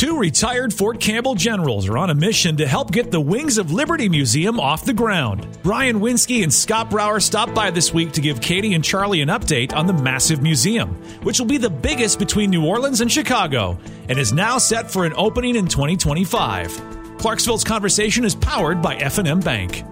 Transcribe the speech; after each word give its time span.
Two 0.00 0.16
retired 0.18 0.72
Fort 0.72 0.98
Campbell 0.98 1.34
generals 1.34 1.86
are 1.86 1.98
on 1.98 2.08
a 2.08 2.14
mission 2.14 2.56
to 2.56 2.66
help 2.66 2.90
get 2.90 3.10
the 3.10 3.20
Wings 3.20 3.58
of 3.58 3.70
Liberty 3.70 4.08
Museum 4.08 4.58
off 4.58 4.82
the 4.82 4.94
ground. 4.94 5.46
Brian 5.62 6.00
Winski 6.00 6.42
and 6.42 6.50
Scott 6.50 6.88
Brower 6.88 7.20
stopped 7.20 7.52
by 7.52 7.70
this 7.70 7.92
week 7.92 8.10
to 8.12 8.22
give 8.22 8.40
Katie 8.40 8.72
and 8.72 8.82
Charlie 8.82 9.20
an 9.20 9.28
update 9.28 9.74
on 9.74 9.86
the 9.86 9.92
massive 9.92 10.40
museum, 10.40 10.94
which 11.22 11.38
will 11.38 11.46
be 11.46 11.58
the 11.58 11.68
biggest 11.68 12.18
between 12.18 12.48
New 12.48 12.64
Orleans 12.64 13.02
and 13.02 13.12
Chicago, 13.12 13.78
and 14.08 14.18
is 14.18 14.32
now 14.32 14.56
set 14.56 14.90
for 14.90 15.04
an 15.04 15.12
opening 15.18 15.54
in 15.54 15.66
2025. 15.66 17.18
Clarksville's 17.18 17.62
conversation 17.62 18.24
is 18.24 18.34
powered 18.34 18.80
by 18.80 18.96
F&M 18.96 19.40
Bank. 19.40 19.84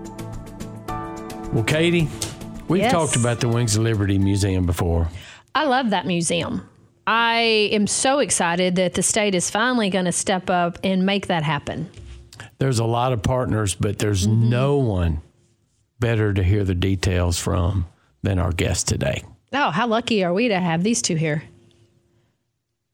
Well, 1.53 1.65
Katie, 1.65 2.09
we've 2.67 2.81
Yes. 2.81 2.93
talked 2.93 3.17
about 3.17 3.41
the 3.41 3.49
Wings 3.49 3.77
of 3.77 3.83
Liberty 3.83 4.17
Museum 4.17 4.65
before. 4.65 5.09
I 5.55 5.65
love 5.65 5.91
that 5.91 6.07
museum. 6.07 6.63
I 7.11 7.71
am 7.73 7.87
so 7.87 8.19
excited 8.19 8.77
that 8.77 8.93
the 8.93 9.03
state 9.03 9.35
is 9.35 9.49
finally 9.51 9.89
going 9.89 10.05
to 10.05 10.13
step 10.13 10.51
up 10.51 10.77
and 10.85 11.07
make 11.07 11.29
that 11.29 11.43
happen. 11.43 11.89
There's 12.59 12.81
a 12.81 12.85
lot 12.85 13.15
of 13.15 13.23
partners, 13.23 13.75
but 13.75 13.99
there's 13.99 14.27
Mm-hmm. 14.27 14.51
no 14.51 14.77
one 14.77 15.23
better 15.99 16.35
to 16.35 16.43
hear 16.43 16.65
the 16.65 16.75
details 16.75 17.39
from 17.39 17.87
than 18.23 18.39
our 18.39 18.53
guest 18.53 18.89
today. 18.89 19.25
Oh, 19.55 19.71
how 19.71 19.87
lucky 19.87 20.23
are 20.23 20.35
we 20.35 20.49
to 20.49 20.61
have 20.61 20.83
these 20.83 21.01
two 21.01 21.15
here? 21.15 21.45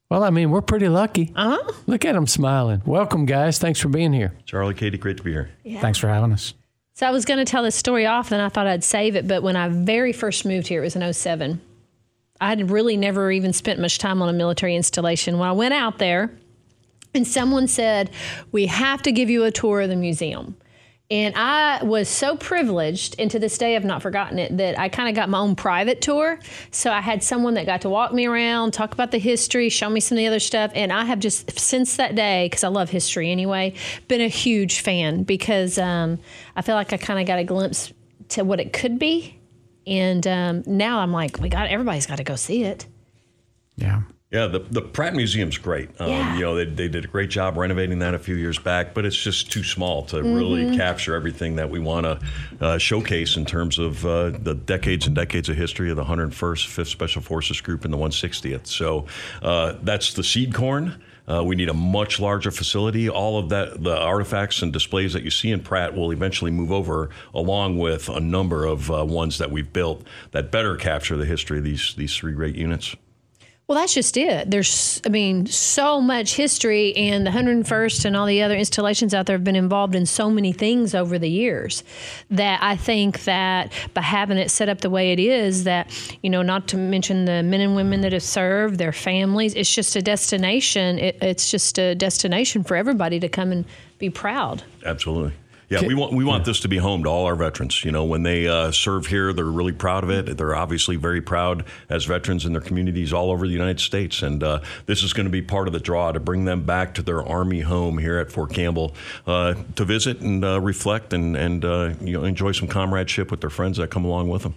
Well, 0.09 0.23
I 0.23 0.29
mean, 0.29 0.49
we're 0.49 0.61
pretty 0.61 0.87
lucky. 0.87 1.33
Uh 1.35 1.57
huh. 1.61 1.71
Look 1.85 2.05
at 2.05 2.13
them 2.13 2.25
smiling. 2.25 2.83
Welcome, 2.85 3.25
guys. 3.25 3.59
Thanks 3.59 3.81
for 3.81 3.89
being 3.89 4.13
here. 4.13 4.31
Charlie, 4.45 4.75
Katie, 4.75 4.97
great 4.97 5.17
to 5.17 5.23
be 5.23 5.31
here. 5.33 5.49
Yeah. 5.65 5.81
Thanks 5.81 5.99
for 5.99 6.07
having 6.07 6.31
us. 6.31 6.53
So 6.93 7.05
I 7.05 7.11
was 7.11 7.25
going 7.25 7.39
to 7.39 7.51
tell 7.51 7.63
this 7.63 7.75
story 7.75 8.05
off, 8.05 8.29
then 8.29 8.39
I 8.39 8.47
thought 8.47 8.65
I'd 8.65 8.85
save 8.85 9.17
it. 9.17 9.27
But 9.27 9.43
when 9.43 9.57
I 9.57 9.67
very 9.67 10.13
first 10.13 10.45
moved 10.45 10.67
here, 10.67 10.79
it 10.79 10.85
was 10.85 10.95
in 10.95 11.11
07. 11.13 11.59
I 12.41 12.49
had 12.49 12.69
really 12.69 12.97
never 12.97 13.31
even 13.31 13.53
spent 13.53 13.79
much 13.79 13.97
time 13.97 14.21
on 14.21 14.29
a 14.29 14.33
military 14.33 14.75
installation. 14.75 15.39
When 15.39 15.47
I 15.47 15.53
went 15.53 15.73
out 15.73 15.99
there, 15.99 16.31
and 17.13 17.27
someone 17.27 17.67
said, 17.67 18.11
We 18.51 18.67
have 18.67 19.01
to 19.03 19.11
give 19.11 19.29
you 19.29 19.45
a 19.45 19.51
tour 19.51 19.81
of 19.81 19.89
the 19.89 19.95
museum. 19.95 20.57
And 21.11 21.35
I 21.37 21.83
was 21.83 22.09
so 22.09 22.35
privileged, 22.35 23.15
and 23.19 23.29
to 23.29 23.37
this 23.37 23.59
day 23.59 23.75
I've 23.75 23.85
not 23.85 24.01
forgotten 24.01 24.39
it, 24.39 24.57
that 24.57 24.79
I 24.79 24.89
kind 24.89 25.07
of 25.07 25.13
got 25.13 25.29
my 25.29 25.37
own 25.37 25.55
private 25.55 26.01
tour. 26.01 26.39
So 26.71 26.91
I 26.91 26.99
had 26.99 27.21
someone 27.21 27.53
that 27.53 27.67
got 27.67 27.81
to 27.81 27.89
walk 27.89 28.11
me 28.11 28.25
around, 28.25 28.71
talk 28.71 28.91
about 28.91 29.11
the 29.11 29.19
history, 29.19 29.69
show 29.69 29.87
me 29.87 29.99
some 29.99 30.15
of 30.15 30.19
the 30.19 30.25
other 30.25 30.39
stuff. 30.39 30.71
And 30.73 30.91
I 30.91 31.05
have 31.05 31.19
just, 31.19 31.59
since 31.59 31.97
that 31.97 32.15
day, 32.15 32.47
because 32.47 32.63
I 32.63 32.69
love 32.69 32.89
history 32.89 33.31
anyway, 33.31 33.75
been 34.07 34.21
a 34.21 34.27
huge 34.27 34.79
fan 34.79 35.23
because 35.23 35.77
um, 35.77 36.17
I 36.55 36.63
feel 36.63 36.73
like 36.73 36.91
I 36.91 36.97
kind 36.97 37.19
of 37.19 37.27
got 37.27 37.37
a 37.37 37.43
glimpse 37.43 37.93
to 38.29 38.43
what 38.43 38.59
it 38.59 38.73
could 38.73 38.97
be. 38.97 39.34
And 39.87 40.25
um, 40.27 40.63
now 40.65 40.99
I'm 40.99 41.11
like, 41.11 41.39
we 41.39 41.49
got 41.49 41.67
everybody's 41.67 42.05
got 42.05 42.17
to 42.17 42.23
go 42.23 42.35
see 42.35 42.63
it. 42.63 42.85
Yeah. 43.77 44.01
Yeah, 44.31 44.47
the, 44.47 44.59
the 44.59 44.81
Pratt 44.81 45.13
Museum's 45.13 45.57
great. 45.57 45.89
Um, 45.99 46.09
Yeah. 46.09 46.35
You 46.35 46.41
know, 46.41 46.55
they, 46.55 46.65
they 46.65 46.87
did 46.89 47.05
a 47.05 47.07
great 47.07 47.29
job 47.29 47.55
renovating 47.55 47.99
that 47.99 48.13
a 48.15 48.19
few 48.19 48.35
years 48.35 48.57
back, 48.59 48.93
but 48.93 49.05
it's 49.05 49.15
just 49.15 49.51
too 49.51 49.63
small 49.63 50.03
to 50.07 50.21
really 50.23 50.75
capture 50.75 51.15
everything 51.15 51.55
that 51.55 51.69
we 51.69 51.79
want 51.79 52.05
to 52.05 52.19
uh, 52.59 52.77
showcase 52.77 53.37
in 53.37 53.45
terms 53.45 53.79
of 53.79 54.05
uh, 54.05 54.31
the 54.31 54.55
decades 54.55 55.05
and 55.07 55.15
decades 55.15 55.47
of 55.47 55.55
history 55.55 55.89
of 55.89 55.95
the 55.95 56.03
101st, 56.03 56.31
5th 56.33 56.87
Special 56.87 57.21
Forces 57.21 57.61
Group 57.61 57.85
and 57.85 57.93
the 57.93 57.97
160th. 57.97 58.67
So 58.67 59.05
uh, 59.41 59.75
that's 59.83 60.13
the 60.13 60.23
seed 60.23 60.53
corn. 60.53 61.01
Uh, 61.27 61.43
we 61.43 61.55
need 61.55 61.69
a 61.69 61.73
much 61.73 62.19
larger 62.19 62.51
facility. 62.51 63.09
All 63.09 63.39
of 63.39 63.49
that, 63.49 63.83
the 63.83 63.97
artifacts 63.97 64.61
and 64.61 64.71
displays 64.71 65.13
that 65.13 65.23
you 65.23 65.31
see 65.31 65.51
in 65.51 65.61
Pratt 65.61 65.95
will 65.95 66.11
eventually 66.11 66.51
move 66.51 66.71
over, 66.71 67.09
along 67.33 67.77
with 67.77 68.09
a 68.09 68.19
number 68.19 68.65
of 68.65 68.91
uh, 68.91 69.03
ones 69.05 69.37
that 69.37 69.51
we've 69.51 69.71
built 69.71 70.03
that 70.31 70.51
better 70.51 70.75
capture 70.75 71.17
the 71.17 71.25
history 71.25 71.57
of 71.57 71.63
these 71.63 71.93
these 71.97 72.15
three 72.15 72.33
great 72.33 72.55
units. 72.55 72.95
Well, 73.67 73.79
that's 73.79 73.95
just 73.95 74.15
it. 74.15 74.51
There's, 74.51 75.01
I 75.07 75.09
mean, 75.09 75.47
so 75.47 75.99
much 75.99 76.35
history, 76.35 76.95
and 76.95 77.25
the 77.25 77.31
101st 77.31 78.05
and 78.05 78.15
all 78.15 78.27
the 78.27 78.43
other 78.43 78.55
installations 78.55 79.11
out 79.15 79.25
there 79.25 79.35
have 79.35 79.43
been 79.43 79.55
involved 79.55 79.95
in 79.95 80.05
so 80.05 80.29
many 80.29 80.51
things 80.51 80.93
over 80.93 81.17
the 81.17 81.29
years 81.29 81.83
that 82.29 82.61
I 82.61 82.75
think 82.75 83.23
that 83.23 83.71
by 83.95 84.01
having 84.01 84.37
it 84.37 84.51
set 84.51 84.69
up 84.69 84.81
the 84.81 84.91
way 84.91 85.13
it 85.13 85.19
is, 85.19 85.63
that, 85.63 85.89
you 86.21 86.29
know, 86.29 86.43
not 86.43 86.67
to 86.69 86.77
mention 86.77 87.25
the 87.25 87.41
men 87.41 87.59
and 87.59 87.75
women 87.75 88.01
that 88.01 88.13
have 88.13 88.21
served, 88.21 88.77
their 88.77 88.91
families, 88.91 89.55
it's 89.55 89.73
just 89.73 89.95
a 89.95 90.01
destination. 90.01 90.99
It, 90.99 91.17
it's 91.23 91.49
just 91.49 91.79
a 91.79 91.95
destination 91.95 92.63
for 92.63 92.77
everybody 92.77 93.19
to 93.19 93.27
come 93.27 93.51
and 93.51 93.65
be 93.97 94.11
proud. 94.11 94.61
Absolutely. 94.85 95.33
Yeah, 95.69 95.85
we 95.85 95.95
want 95.95 96.13
we 96.13 96.23
want 96.23 96.45
this 96.45 96.59
to 96.61 96.67
be 96.67 96.77
home 96.77 97.03
to 97.03 97.09
all 97.09 97.25
our 97.25 97.35
veterans. 97.35 97.83
You 97.83 97.91
know, 97.91 98.03
when 98.03 98.23
they 98.23 98.47
uh, 98.47 98.71
serve 98.71 99.07
here, 99.07 99.33
they're 99.33 99.45
really 99.45 99.71
proud 99.71 100.03
of 100.03 100.09
it. 100.11 100.37
They're 100.37 100.55
obviously 100.55 100.95
very 100.95 101.21
proud 101.21 101.65
as 101.89 102.05
veterans 102.05 102.45
in 102.45 102.51
their 102.51 102.61
communities 102.61 103.11
all 103.11 103.31
over 103.31 103.47
the 103.47 103.53
United 103.53 103.79
States, 103.79 104.21
and 104.21 104.43
uh, 104.43 104.59
this 104.85 105.01
is 105.01 105.13
going 105.13 105.25
to 105.25 105.31
be 105.31 105.41
part 105.41 105.67
of 105.67 105.73
the 105.73 105.79
draw 105.79 106.11
to 106.11 106.19
bring 106.19 106.45
them 106.45 106.63
back 106.63 106.93
to 106.95 107.01
their 107.01 107.23
Army 107.23 107.61
home 107.61 107.97
here 107.97 108.19
at 108.19 108.31
Fort 108.31 108.53
Campbell 108.53 108.93
uh, 109.25 109.55
to 109.75 109.85
visit 109.85 110.21
and 110.21 110.45
uh, 110.45 110.61
reflect 110.61 111.13
and 111.13 111.35
and 111.35 111.65
uh, 111.65 111.93
you 111.99 112.13
know 112.13 112.23
enjoy 112.23 112.51
some 112.51 112.67
comradeship 112.67 113.31
with 113.31 113.41
their 113.41 113.49
friends 113.49 113.77
that 113.77 113.89
come 113.89 114.05
along 114.05 114.29
with 114.29 114.43
them. 114.43 114.53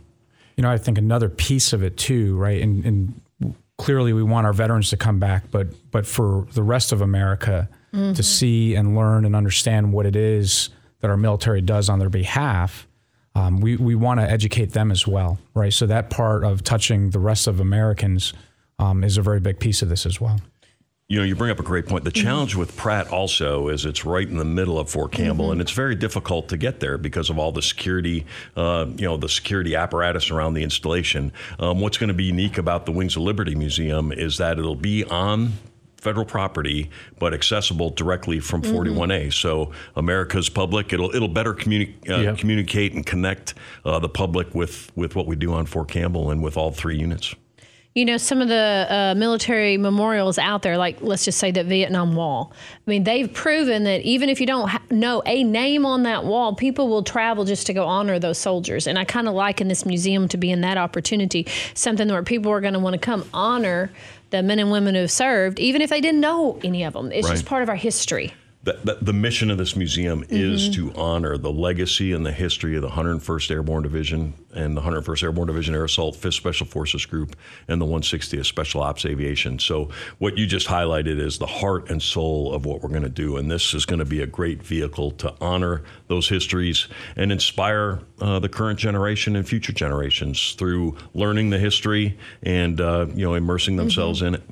You 0.57 0.63
know, 0.63 0.71
I 0.71 0.77
think 0.77 0.99
another 0.99 1.29
piece 1.29 1.73
of 1.73 1.85
it 1.85 1.97
too, 1.97 2.37
right? 2.37 2.61
And, 2.61 2.85
and 2.85 3.55
clearly, 3.79 4.13
we 4.13 4.25
want 4.25 4.45
our 4.47 4.53
veterans 4.53 4.91
to 4.91 4.99
come 4.99 5.19
back, 5.19 5.45
but 5.51 5.69
but 5.91 6.07
for 6.07 6.47
the 6.53 6.63
rest 6.63 6.93
of 6.93 7.01
America 7.01 7.69
to 7.91 8.23
see 8.23 8.75
and 8.75 8.95
learn 8.95 9.25
and 9.25 9.35
understand 9.35 9.95
what 9.95 10.05
it 10.05 10.15
is 10.15 10.69
that 11.01 11.11
our 11.11 11.17
military 11.17 11.61
does 11.61 11.89
on 11.89 11.99
their 11.99 12.11
behalf, 12.11 12.87
um, 13.35 13.61
we 13.61 13.77
we 13.77 13.95
want 13.95 14.21
to 14.21 14.29
educate 14.29 14.73
them 14.73 14.91
as 14.91 15.07
well, 15.07 15.39
right? 15.55 15.73
So 15.73 15.87
that 15.87 16.11
part 16.11 16.45
of 16.45 16.65
touching 16.65 17.11
the 17.11 17.21
rest 17.21 17.47
of 17.47 17.61
Americans 17.61 18.33
um, 18.79 19.05
is 19.05 19.17
a 19.17 19.23
very 19.23 19.41
big 19.41 19.61
piece 19.61 19.83
of 19.83 19.89
this 19.89 20.07
as 20.07 20.21
well. 20.21 20.41
You 21.11 21.19
know, 21.19 21.25
you 21.25 21.35
bring 21.35 21.51
up 21.51 21.59
a 21.59 21.63
great 21.63 21.87
point. 21.87 22.05
The 22.05 22.11
challenge 22.11 22.55
with 22.55 22.77
Pratt 22.77 23.09
also 23.09 23.69
is 23.69 23.87
it's 23.87 24.05
right 24.05 24.29
in 24.29 24.37
the 24.37 24.45
middle 24.45 24.79
of 24.79 24.91
Fort 24.91 25.11
Campbell, 25.11 25.53
and 25.53 25.59
it's 25.59 25.71
very 25.73 25.95
difficult 25.95 26.51
to 26.51 26.59
get 26.59 26.81
there 26.81 26.99
because 26.99 27.31
of 27.31 27.39
all 27.39 27.51
the 27.51 27.63
security, 27.63 28.27
uh, 28.57 28.85
you 28.95 29.07
know, 29.07 29.17
the 29.17 29.29
security 29.29 29.75
apparatus 29.75 30.31
around 30.31 30.53
the 30.53 30.63
installation. 30.63 31.33
Um, 31.59 31.81
what's 31.81 31.97
going 31.97 32.09
to 32.09 32.15
be 32.15 32.25
unique 32.25 32.59
about 32.59 32.85
the 32.85 32.93
Wings 32.93 33.17
of 33.17 33.23
Liberty 33.23 33.55
Museum 33.55 34.13
is 34.13 34.37
that 34.37 34.59
it'll 34.59 34.75
be 34.75 35.03
on 35.05 35.55
federal 36.01 36.25
property, 36.25 36.91
but 37.19 37.35
accessible 37.35 37.91
directly 37.91 38.41
from 38.41 38.63
41A. 38.63 39.33
So 39.33 39.73
America's 39.97 40.49
public, 40.49 40.93
it'll 40.93 41.15
it'll 41.15 41.29
better 41.29 41.55
communi- 41.55 41.95
uh, 42.09 42.21
Yeah. 42.23 42.35
communicate 42.37 42.93
and 42.95 43.05
connect 43.05 43.55
uh, 43.85 43.99
the 43.99 44.09
public 44.09 44.55
with 44.55 44.91
with 44.97 45.15
what 45.17 45.27
we 45.27 45.37
do 45.37 45.53
on 45.53 45.67
Fort 45.67 45.89
Campbell 45.89 46.31
and 46.31 46.43
with 46.43 46.57
all 46.57 46.71
three 46.71 46.97
units. 46.97 47.35
You 47.95 48.05
know, 48.05 48.17
some 48.17 48.41
of 48.41 48.47
the 48.47 48.87
uh, 48.89 49.15
military 49.19 49.77
memorials 49.77 50.39
out 50.39 50.63
there, 50.63 50.77
like 50.79 50.99
let's 51.01 51.25
just 51.25 51.39
say 51.39 51.51
the 51.51 51.65
Vietnam 51.65 52.15
Wall. 52.15 52.53
I 52.87 52.91
mean, 52.91 53.03
they've 53.03 53.33
proven 53.33 53.83
that 53.85 54.03
even 54.03 54.29
if 54.29 54.41
you 54.41 54.47
don't 54.47 54.69
ha- 54.69 54.83
know 54.91 55.21
a 55.27 55.43
name 55.43 55.85
on 55.85 56.05
that 56.05 56.25
wall, 56.25 56.55
people 56.55 56.89
will 56.89 57.03
travel 57.03 57.45
just 57.45 57.67
to 57.67 57.73
go 57.75 57.87
honor 57.87 58.21
those 58.21 58.39
soldiers. 58.39 58.87
And 58.87 59.01
I 59.01 59.05
kind 59.05 59.27
of 59.27 59.35
liken 59.35 59.67
this 59.67 59.85
museum 59.85 60.29
to 60.29 60.37
being 60.37 60.61
that 60.61 60.79
opportunity, 60.79 61.49
something 61.75 62.07
where 62.09 62.23
people 62.23 62.53
are 62.53 62.61
going 62.61 62.75
to 62.75 62.79
want 62.79 62.95
to 62.95 63.01
come 63.01 63.25
honor 63.35 63.91
the 64.31 64.43
men 64.43 64.59
and 64.59 64.71
women 64.71 64.95
who 64.95 65.03
have 65.03 65.11
served, 65.11 65.59
even 65.59 65.83
if 65.83 65.91
they 65.91 66.01
didn't 66.01 66.21
know 66.21 66.59
any 66.63 66.85
of 66.85 66.93
them. 66.93 67.11
It's 67.13 67.29
just 67.29 67.47
part 67.47 67.63
of 67.63 67.69
our 67.69 67.77
history. 67.77 68.35
The, 68.69 68.79
the, 68.85 68.99
the 69.01 69.13
mission 69.15 69.51
of 69.51 69.57
this 69.57 69.77
museum 69.77 70.25
is 70.29 70.69
to 70.75 70.93
honor 70.95 71.39
the 71.39 71.51
legacy 71.51 72.13
and 72.13 72.27
the 72.27 72.33
history 72.33 72.77
of 72.77 72.83
the 72.83 72.89
101st 72.89 73.51
Airborne 73.51 73.83
Division 73.83 74.35
and 74.55 74.77
the 74.77 74.83
101st 74.83 75.23
Airborne 75.23 75.47
Division 75.47 75.75
Air 75.75 75.85
Assault 75.85 76.17
5th 76.17 76.35
Special 76.35 76.67
Forces 76.67 77.07
Group 77.07 77.35
and 77.67 77.81
the 77.81 77.87
160th 77.87 78.45
Special 78.45 78.83
Ops 78.83 79.07
Aviation. 79.07 79.59
So, 79.59 79.89
what 80.19 80.37
you 80.37 80.47
just 80.47 80.67
highlighted 80.67 81.19
is 81.19 81.39
the 81.39 81.47
heart 81.47 81.89
and 81.91 82.03
soul 82.03 82.53
of 82.53 82.67
what 82.67 82.83
we're 82.83 82.91
going 82.91 83.03
to 83.03 83.09
do. 83.09 83.39
And 83.39 83.51
this 83.51 83.73
is 83.73 83.87
going 83.87 84.01
to 84.01 84.05
be 84.05 84.21
a 84.21 84.27
great 84.27 84.63
vehicle 84.63 85.13
to 85.13 85.35
honor 85.41 85.83
those 86.09 86.29
histories 86.29 86.89
and 87.17 87.33
inspire 87.33 88.01
uh, 88.21 88.39
the 88.39 88.51
current 88.51 88.79
generation 88.79 89.35
and 89.35 89.49
future 89.49 89.73
generations 89.73 90.53
through 90.55 90.97
learning 91.15 91.49
the 91.49 91.59
history 91.59 92.19
and 92.43 92.81
uh, 92.83 93.07
you 93.15 93.25
know 93.25 93.33
immersing 93.35 93.77
themselves 93.77 94.21
in 94.21 94.35
it. 94.35 94.43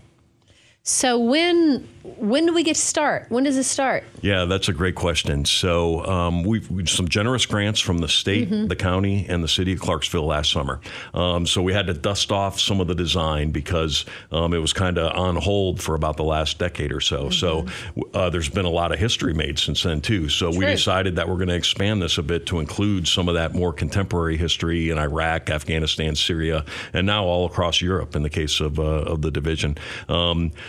So 0.89 1.19
when 1.19 1.89
when 2.19 2.47
do 2.47 2.55
we 2.55 2.62
get 2.62 2.77
to 2.77 2.81
start? 2.81 3.27
When 3.29 3.44
does 3.44 3.56
it 3.56 3.65
start? 3.65 4.05
Yeah, 4.23 4.44
that's 4.44 4.69
a 4.69 4.73
great 4.73 4.94
question. 4.94 5.44
So 5.44 6.05
um, 6.06 6.44
we've, 6.44 6.71
we've 6.71 6.88
some 6.88 7.09
generous 7.09 7.44
grants 7.47 7.81
from 7.81 7.99
the 7.99 8.09
state, 8.09 8.44
the 8.44 8.77
county, 8.77 9.27
and 9.29 9.43
the 9.43 9.49
city 9.49 9.73
of 9.73 9.81
Clarksville 9.81 10.25
last 10.25 10.53
summer. 10.53 10.81
Um, 11.15 11.47
so 11.47 11.62
we 11.62 11.73
had 11.73 11.88
to 11.88 11.94
dust 11.94 12.31
off 12.31 12.61
some 12.61 12.81
of 12.81 12.87
the 12.87 12.94
design 12.94 13.50
because 13.50 14.05
um, 14.31 14.55
it 14.55 14.59
was 14.59 14.73
kind 14.73 14.99
of 14.99 15.17
on 15.17 15.37
hold 15.37 15.83
for 15.83 15.94
about 15.94 16.17
the 16.17 16.25
last 16.25 16.59
decade 16.59 16.93
or 16.93 17.00
so. 17.00 17.29
So 17.31 17.67
uh, 18.15 18.31
there's 18.31 18.49
been 18.49 18.65
a 18.65 18.71
lot 18.71 18.93
of 18.93 18.99
history 18.99 19.35
made 19.35 19.59
since 19.59 19.82
then 19.82 20.00
too. 20.00 20.29
So 20.29 20.50
we 20.50 20.65
decided 20.65 21.17
that 21.17 21.29
we're 21.29 21.37
going 21.37 21.49
to 21.49 21.55
expand 21.55 22.00
this 22.00 22.19
a 22.19 22.23
bit 22.23 22.47
to 22.47 22.61
include 22.61 23.09
some 23.09 23.29
of 23.29 23.35
that 23.35 23.53
more 23.55 23.73
contemporary 23.73 24.37
history 24.37 24.91
in 24.91 24.99
Iraq, 24.99 25.50
Afghanistan, 25.50 26.15
Syria, 26.15 26.65
and 26.93 27.06
now 27.06 27.25
all 27.25 27.47
across 27.47 27.81
Europe 27.81 28.15
in 28.15 28.23
the 28.23 28.31
case 28.31 28.61
of, 28.61 28.79
uh, 28.79 28.82
of 28.82 29.23
the 29.23 29.31
division. 29.31 29.77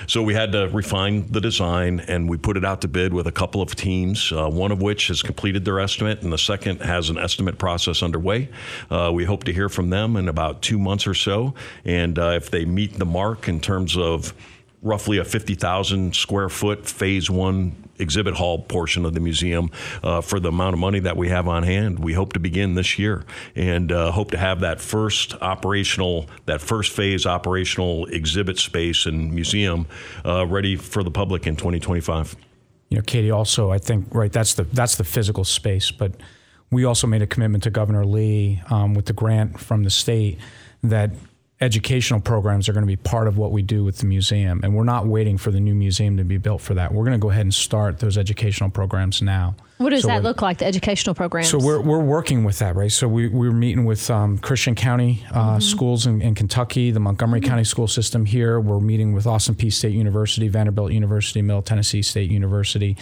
So 0.08 0.24
we 0.24 0.34
had 0.34 0.54
to 0.54 0.70
refine 0.70 1.30
the 1.30 1.42
design 1.42 2.00
and 2.00 2.30
we 2.30 2.38
put 2.38 2.56
it 2.56 2.64
out 2.64 2.80
to 2.82 2.88
bid 2.88 3.14
with 3.14 3.28
a 3.28 3.32
couple 3.32 3.62
of 3.62 3.76
teams, 3.76 4.32
uh, 4.32 4.50
one 4.50 4.72
of 4.72 4.82
which 4.82 5.10
has 5.10 5.22
completed 5.22 5.66
their 5.66 5.82
estimate 5.82 6.22
and 6.22 6.32
the 6.32 6.38
second 6.38 6.80
has 6.80 7.10
an 7.10 7.18
estimate 7.18 7.58
process 7.58 8.02
underway. 8.02 8.48
Uh, 8.90 9.12
we 9.14 9.26
hope 9.26 9.44
to 9.44 9.54
hear 9.54 9.68
from 9.68 9.90
them 9.90 10.16
in 10.16 10.30
about 10.30 10.62
two 10.62 10.80
months 10.80 11.08
or 11.08 11.14
so. 11.14 11.54
And 11.84 12.18
uh, 12.18 12.32
if 12.32 12.50
they 12.50 12.64
meet 12.64 12.94
the 12.94 13.06
mark 13.06 13.50
in 13.50 13.60
terms 13.60 13.98
of 13.98 14.34
roughly 14.82 15.18
a 15.18 15.26
50,000 15.26 16.16
square 16.16 16.50
foot 16.50 16.88
phase 16.88 17.30
one 17.30 17.88
exhibit 18.00 18.36
hall 18.36 18.60
portion 18.60 19.06
of 19.06 19.14
the 19.14 19.20
museum 19.20 19.72
uh, 20.04 20.22
for 20.22 20.40
the 20.40 20.50
amount 20.50 20.74
of 20.74 20.80
money 20.80 21.00
that 21.00 21.18
we 21.18 21.30
have 21.30 21.48
on 21.48 21.64
hand. 21.64 22.00
We 22.00 22.14
hope 22.14 22.34
to 22.34 22.40
begin 22.40 22.76
this 22.76 23.00
year 23.00 23.26
and 23.56 23.92
uh, 23.92 24.12
hope 24.12 24.32
to 24.32 24.38
have 24.38 24.60
that 24.60 24.80
first 24.80 25.34
operational, 25.42 26.30
that 26.46 26.62
first 26.62 26.92
phase 26.92 27.26
operational 27.26 28.06
exhibit 28.08 28.60
space 28.60 29.06
and 29.06 29.34
museum 29.34 29.88
uh, 30.26 30.46
ready 30.46 30.76
for 30.76 31.04
the 31.04 31.12
public 31.12 31.48
in 31.48 31.56
2025. 31.56 32.36
You 32.90 32.98
know, 32.98 33.04
Katie, 33.04 33.32
also, 33.32 33.72
I 33.72 33.80
think, 33.80 34.08
right, 34.14 34.32
that's 34.32 34.54
the, 34.54 34.64
that's 34.64 34.96
the 34.96 35.04
physical 35.04 35.44
space, 35.44 35.92
but 35.92 36.14
we 36.72 36.86
also 36.86 37.08
made 37.08 37.22
a 37.22 37.28
commitment 37.28 37.64
to 37.64 37.70
Governor 37.70 38.06
Lee 38.06 38.62
um, 38.70 38.94
with 38.94 39.06
the 39.06 39.14
grant 39.14 39.60
from 39.60 39.84
the 39.84 39.90
state 39.90 40.40
that 40.84 41.12
educational 41.60 42.20
programs 42.20 42.70
are 42.70 42.74
going 42.74 42.84
to 42.84 42.88
be 42.88 42.96
part 42.96 43.28
of 43.28 43.38
what 43.38 43.52
we 43.52 43.64
do 43.64 43.84
with 43.84 43.98
the 43.98 44.06
museum. 44.06 44.62
And 44.64 44.76
we're 44.76 44.84
not 44.84 45.08
waiting 45.08 45.38
for 45.38 45.50
the 45.50 45.60
new 45.60 45.74
museum 45.74 46.18
to 46.18 46.24
be 46.24 46.38
built 46.38 46.62
for 46.62 46.76
that. 46.76 46.94
We're 46.94 47.04
going 47.04 47.20
to 47.20 47.22
go 47.22 47.32
ahead 47.32 47.42
and 47.42 47.54
start 47.54 48.00
those 48.00 48.18
educational 48.18 48.70
programs 48.70 49.22
now. 49.24 49.56
What 49.78 49.92
does 49.92 50.04
So 50.04 50.08
that 50.08 50.24
look 50.24 50.42
like, 50.42 50.60
the 50.60 50.66
educational 50.66 51.14
programs? 51.16 51.50
So 51.50 51.60
we're, 51.60 51.80
we're 51.82 52.04
working 52.04 52.44
with 52.44 52.60
that, 52.60 52.76
right? 52.76 52.92
So 52.92 53.08
we, 53.08 53.28
we 53.28 53.48
were 53.48 53.54
meeting 53.56 53.86
with 53.86 54.10
um, 54.10 54.38
Christian 54.40 54.76
County 54.76 55.24
uh, 55.32 55.60
schools 55.60 56.06
in, 56.06 56.22
in 56.22 56.36
Kentucky, 56.36 56.90
the 56.92 57.00
Montgomery 57.00 57.42
County 57.42 57.64
school 57.64 57.88
system 57.88 58.26
here. 58.26 58.60
We're 58.60 58.80
meeting 58.80 59.14
with 59.14 59.28
Austin 59.28 59.56
Peay 59.56 59.72
State 59.72 59.94
University, 59.94 60.48
Vanderbilt 60.48 60.92
University, 60.92 61.42
Middle 61.42 61.62
Tennessee 61.62 62.02
State 62.02 62.32
University. 62.32 62.98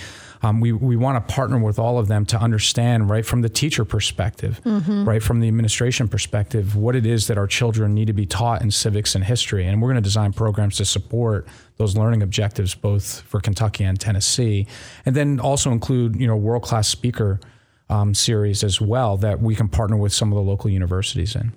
Um, 0.46 0.60
we 0.60 0.72
we 0.72 0.96
want 0.96 1.28
to 1.28 1.34
partner 1.34 1.58
with 1.58 1.80
all 1.80 1.98
of 1.98 2.08
them 2.08 2.24
to 2.28 2.38
understand, 2.38 3.10
right, 3.10 3.26
from 3.26 3.42
the 3.42 3.50
teacher 3.50 3.84
perspective, 3.84 4.62
right, 5.08 5.24
from 5.24 5.40
the 5.40 5.48
administration 5.48 6.08
perspective, 6.08 6.76
what 6.76 6.96
it 6.96 7.06
is 7.06 7.26
that 7.28 7.38
our 7.38 7.48
children 7.48 7.96
need 7.96 8.06
to 8.06 8.14
be 8.14 8.28
taught 8.28 8.62
in 8.62 8.70
civics 8.70 9.16
and 9.16 9.24
history. 9.24 9.66
And 9.66 9.82
we're 9.82 9.88
going 9.90 9.96
to 9.96 10.02
design 10.02 10.34
programs 10.34 10.78
to 10.78 10.86
support 10.86 11.48
those 11.78 11.98
learning 11.98 12.22
objectives, 12.22 12.76
both 12.76 13.22
for 13.22 13.40
Kentucky 13.40 13.84
and 13.84 14.00
Tennessee, 14.00 14.68
and 15.04 15.16
then 15.16 15.40
also 15.40 15.72
include, 15.72 16.16
you 16.16 16.28
know, 16.28 16.36
world 16.38 16.62
class 16.62 16.88
speaker 16.88 17.40
um, 17.90 18.14
series 18.14 18.64
as 18.64 18.80
well 18.80 19.18
that 19.18 19.42
we 19.42 19.56
can 19.56 19.68
partner 19.68 19.98
with 19.98 20.14
some 20.14 20.32
of 20.32 20.36
the 20.36 20.44
local 20.44 20.70
universities 20.70 21.36
in. 21.36 21.54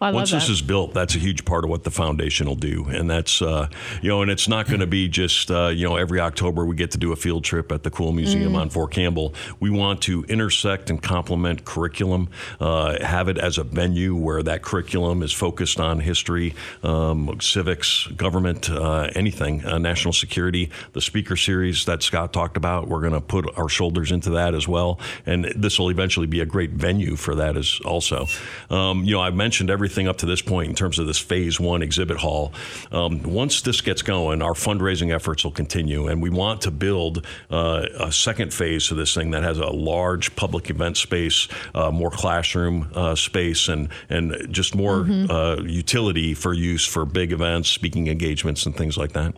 Once 0.00 0.30
this 0.30 0.46
that. 0.46 0.52
is 0.52 0.62
built, 0.62 0.94
that's 0.94 1.14
a 1.16 1.18
huge 1.18 1.44
part 1.44 1.64
of 1.64 1.70
what 1.70 1.82
the 1.84 1.90
foundation 1.90 2.46
will 2.46 2.54
do, 2.54 2.86
and 2.88 3.10
that's 3.10 3.42
uh, 3.42 3.68
you 4.00 4.08
know, 4.08 4.22
and 4.22 4.30
it's 4.30 4.46
not 4.48 4.66
going 4.68 4.80
to 4.80 4.86
be 4.86 5.08
just 5.08 5.50
uh, 5.50 5.68
you 5.68 5.88
know 5.88 5.96
every 5.96 6.20
October 6.20 6.64
we 6.64 6.76
get 6.76 6.92
to 6.92 6.98
do 6.98 7.10
a 7.12 7.16
field 7.16 7.42
trip 7.44 7.72
at 7.72 7.82
the 7.82 7.90
Cool 7.90 8.12
Museum 8.12 8.52
Mm. 8.52 8.60
on 8.60 8.70
Fort 8.70 8.92
Campbell. 8.92 9.34
We 9.58 9.70
want 9.70 10.00
to 10.02 10.24
intersect 10.28 10.88
and 10.90 11.02
complement 11.02 11.64
curriculum, 11.64 12.28
uh, 12.60 13.04
have 13.04 13.26
it 13.28 13.38
as 13.38 13.58
a 13.58 13.64
venue 13.64 14.14
where 14.14 14.42
that 14.44 14.62
curriculum 14.62 15.22
is 15.24 15.32
focused 15.32 15.80
on 15.80 15.98
history, 16.00 16.54
um, 16.84 17.36
civics, 17.40 18.06
government, 18.16 18.70
uh, 18.70 19.10
anything, 19.16 19.64
uh, 19.64 19.78
national 19.78 20.12
security. 20.12 20.70
The 20.92 21.00
speaker 21.00 21.34
series 21.36 21.84
that 21.86 22.04
Scott 22.04 22.32
talked 22.32 22.56
about, 22.56 22.86
we're 22.88 23.00
going 23.00 23.12
to 23.14 23.20
put 23.20 23.46
our 23.58 23.68
shoulders 23.68 24.12
into 24.12 24.30
that 24.30 24.54
as 24.54 24.68
well, 24.68 25.00
and 25.26 25.46
this 25.56 25.78
will 25.78 25.90
eventually 25.90 26.28
be 26.28 26.40
a 26.40 26.46
great 26.46 26.70
venue 26.70 27.16
for 27.16 27.34
that 27.34 27.56
as 27.56 27.80
also. 27.84 28.26
Um, 28.70 29.02
you 29.04 29.14
know, 29.14 29.20
I 29.20 29.30
mentioned 29.30 29.70
everything 29.70 29.87
up 30.08 30.18
to 30.18 30.26
this 30.26 30.42
point 30.42 30.68
in 30.68 30.74
terms 30.74 30.98
of 30.98 31.06
this 31.06 31.18
phase 31.18 31.58
one 31.58 31.82
exhibit 31.82 32.18
hall. 32.18 32.52
Um, 32.92 33.22
once 33.22 33.62
this 33.62 33.80
gets 33.80 34.02
going, 34.02 34.42
our 34.42 34.52
fundraising 34.52 35.14
efforts 35.14 35.44
will 35.44 35.52
continue, 35.52 36.08
and 36.08 36.20
we 36.22 36.30
want 36.30 36.62
to 36.62 36.70
build 36.70 37.24
uh, 37.50 37.86
a 37.98 38.12
second 38.12 38.52
phase 38.52 38.88
to 38.88 38.94
this 38.94 39.14
thing 39.14 39.30
that 39.30 39.42
has 39.42 39.58
a 39.58 39.66
large 39.66 40.34
public 40.36 40.70
event 40.70 40.96
space, 40.96 41.48
uh, 41.74 41.90
more 41.90 42.10
classroom 42.10 42.90
uh, 42.94 43.14
space, 43.14 43.68
and 43.68 43.88
and 44.08 44.48
just 44.50 44.74
more 44.74 45.06
uh, 45.30 45.56
utility 45.62 46.34
for 46.34 46.52
use 46.52 46.86
for 46.86 47.04
big 47.04 47.32
events, 47.32 47.68
speaking 47.68 48.08
engagements, 48.08 48.66
and 48.66 48.76
things 48.76 48.96
like 48.96 49.12
that. 49.12 49.34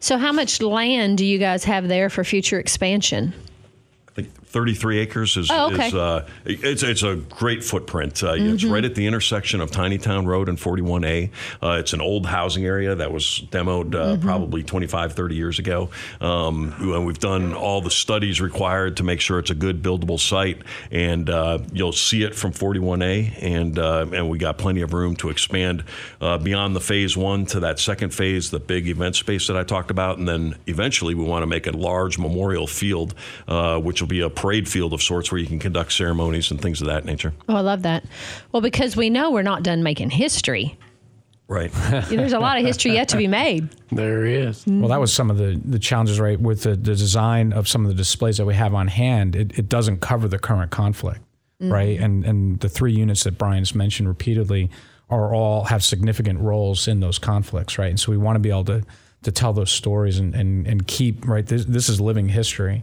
So, 0.00 0.18
how 0.18 0.32
much 0.32 0.60
land 0.60 1.18
do 1.18 1.24
you 1.24 1.38
guys 1.38 1.64
have 1.64 1.88
there 1.88 2.10
for 2.10 2.24
future 2.24 2.58
expansion? 2.58 3.32
I 4.08 4.12
think 4.12 4.30
33 4.52 4.98
acres 4.98 5.36
is, 5.38 5.50
Oh, 5.50 5.72
okay. 5.72 5.88
is 5.88 5.94
uh, 5.94 6.26
it's, 6.44 6.82
it's 6.82 7.02
a 7.02 7.16
great 7.16 7.64
footprint. 7.64 8.22
Uh, 8.22 8.32
It's 8.34 8.62
Mm-hmm. 8.62 8.72
right 8.72 8.84
at 8.84 8.94
the 8.94 9.06
intersection 9.06 9.60
of 9.62 9.70
Tiny 9.70 9.96
Town 9.98 10.26
Road 10.26 10.48
and 10.48 10.58
41A. 10.58 11.30
Uh, 11.62 11.78
it's 11.80 11.94
an 11.94 12.00
old 12.02 12.26
housing 12.26 12.64
area 12.66 12.94
that 12.94 13.10
was 13.12 13.44
demoed 13.50 13.94
uh, 13.94 14.12
Mm-hmm. 14.16 14.26
probably 14.26 14.62
25, 14.62 15.14
30 15.14 15.34
years 15.34 15.58
ago. 15.58 15.88
Um, 16.20 17.04
we've 17.06 17.18
done 17.18 17.54
all 17.54 17.80
the 17.80 17.90
studies 17.90 18.40
required 18.42 18.98
to 18.98 19.04
make 19.04 19.20
sure 19.20 19.38
it's 19.38 19.50
a 19.50 19.54
good 19.54 19.82
buildable 19.82 20.20
site. 20.20 20.60
And 20.90 21.30
uh, 21.30 21.58
you'll 21.72 21.92
see 21.92 22.22
it 22.22 22.34
from 22.34 22.52
41A. 22.52 23.42
And, 23.42 23.78
uh, 23.78 24.06
and 24.12 24.28
we 24.28 24.36
got 24.38 24.58
plenty 24.58 24.82
of 24.82 24.92
room 24.92 25.16
to 25.16 25.30
expand 25.30 25.84
uh, 26.20 26.36
beyond 26.38 26.76
the 26.76 26.80
phase 26.80 27.16
one 27.16 27.46
to 27.46 27.60
that 27.60 27.78
second 27.78 28.10
phase, 28.12 28.50
the 28.50 28.60
big 28.60 28.86
event 28.88 29.16
space 29.16 29.46
that 29.46 29.56
I 29.56 29.64
talked 29.64 29.90
about. 29.90 30.18
And 30.18 30.28
then 30.28 30.56
eventually 30.66 31.14
we 31.14 31.24
want 31.24 31.42
to 31.42 31.46
make 31.46 31.66
a 31.66 31.72
large 31.72 32.18
memorial 32.18 32.66
field, 32.66 33.14
uh, 33.48 33.80
which 33.80 34.00
will 34.02 34.08
be 34.08 34.20
a 34.20 34.28
parade 34.42 34.68
field 34.68 34.92
of 34.92 35.00
sorts 35.00 35.30
where 35.30 35.40
you 35.40 35.46
can 35.46 35.60
conduct 35.60 35.92
ceremonies 35.92 36.50
and 36.50 36.60
things 36.60 36.80
of 36.80 36.88
that 36.88 37.04
nature. 37.04 37.32
Oh, 37.48 37.54
I 37.54 37.60
love 37.60 37.82
that. 37.82 38.04
Well, 38.50 38.60
because 38.60 38.96
we 38.96 39.08
know 39.08 39.30
we're 39.30 39.42
not 39.42 39.62
done 39.62 39.84
making 39.84 40.10
history. 40.10 40.76
Right. 41.46 41.70
There's 42.08 42.32
a 42.32 42.40
lot 42.40 42.58
of 42.58 42.64
history 42.64 42.94
yet 42.94 43.08
to 43.10 43.16
be 43.16 43.28
made. 43.28 43.68
There 43.92 44.26
is. 44.26 44.64
Well, 44.66 44.88
that 44.88 44.98
was 44.98 45.14
some 45.14 45.30
of 45.30 45.38
the, 45.38 45.60
the 45.64 45.78
challenges, 45.78 46.18
right, 46.18 46.40
with 46.40 46.64
the, 46.64 46.70
the 46.70 46.96
design 46.96 47.52
of 47.52 47.68
some 47.68 47.84
of 47.84 47.88
the 47.88 47.94
displays 47.94 48.38
that 48.38 48.44
we 48.44 48.54
have 48.54 48.74
on 48.74 48.88
hand. 48.88 49.36
It, 49.36 49.56
it 49.56 49.68
doesn't 49.68 50.00
cover 50.00 50.26
the 50.26 50.40
current 50.40 50.72
conflict, 50.72 51.20
mm-hmm. 51.60 51.72
right? 51.72 52.00
And 52.00 52.24
and 52.24 52.58
the 52.58 52.68
three 52.68 52.92
units 52.92 53.22
that 53.22 53.38
Brian's 53.38 53.76
mentioned 53.76 54.08
repeatedly 54.08 54.70
are 55.08 55.32
all 55.32 55.64
have 55.64 55.84
significant 55.84 56.40
roles 56.40 56.88
in 56.88 56.98
those 56.98 57.18
conflicts, 57.20 57.78
right? 57.78 57.90
And 57.90 58.00
so 58.00 58.10
we 58.10 58.18
want 58.18 58.34
to 58.34 58.40
be 58.40 58.50
able 58.50 58.64
to 58.64 58.82
to 59.22 59.30
tell 59.30 59.52
those 59.52 59.70
stories 59.70 60.18
and 60.18 60.34
and, 60.34 60.66
and 60.66 60.88
keep 60.88 61.28
right. 61.28 61.46
This 61.46 61.64
this 61.66 61.88
is 61.88 62.00
living 62.00 62.28
history, 62.28 62.82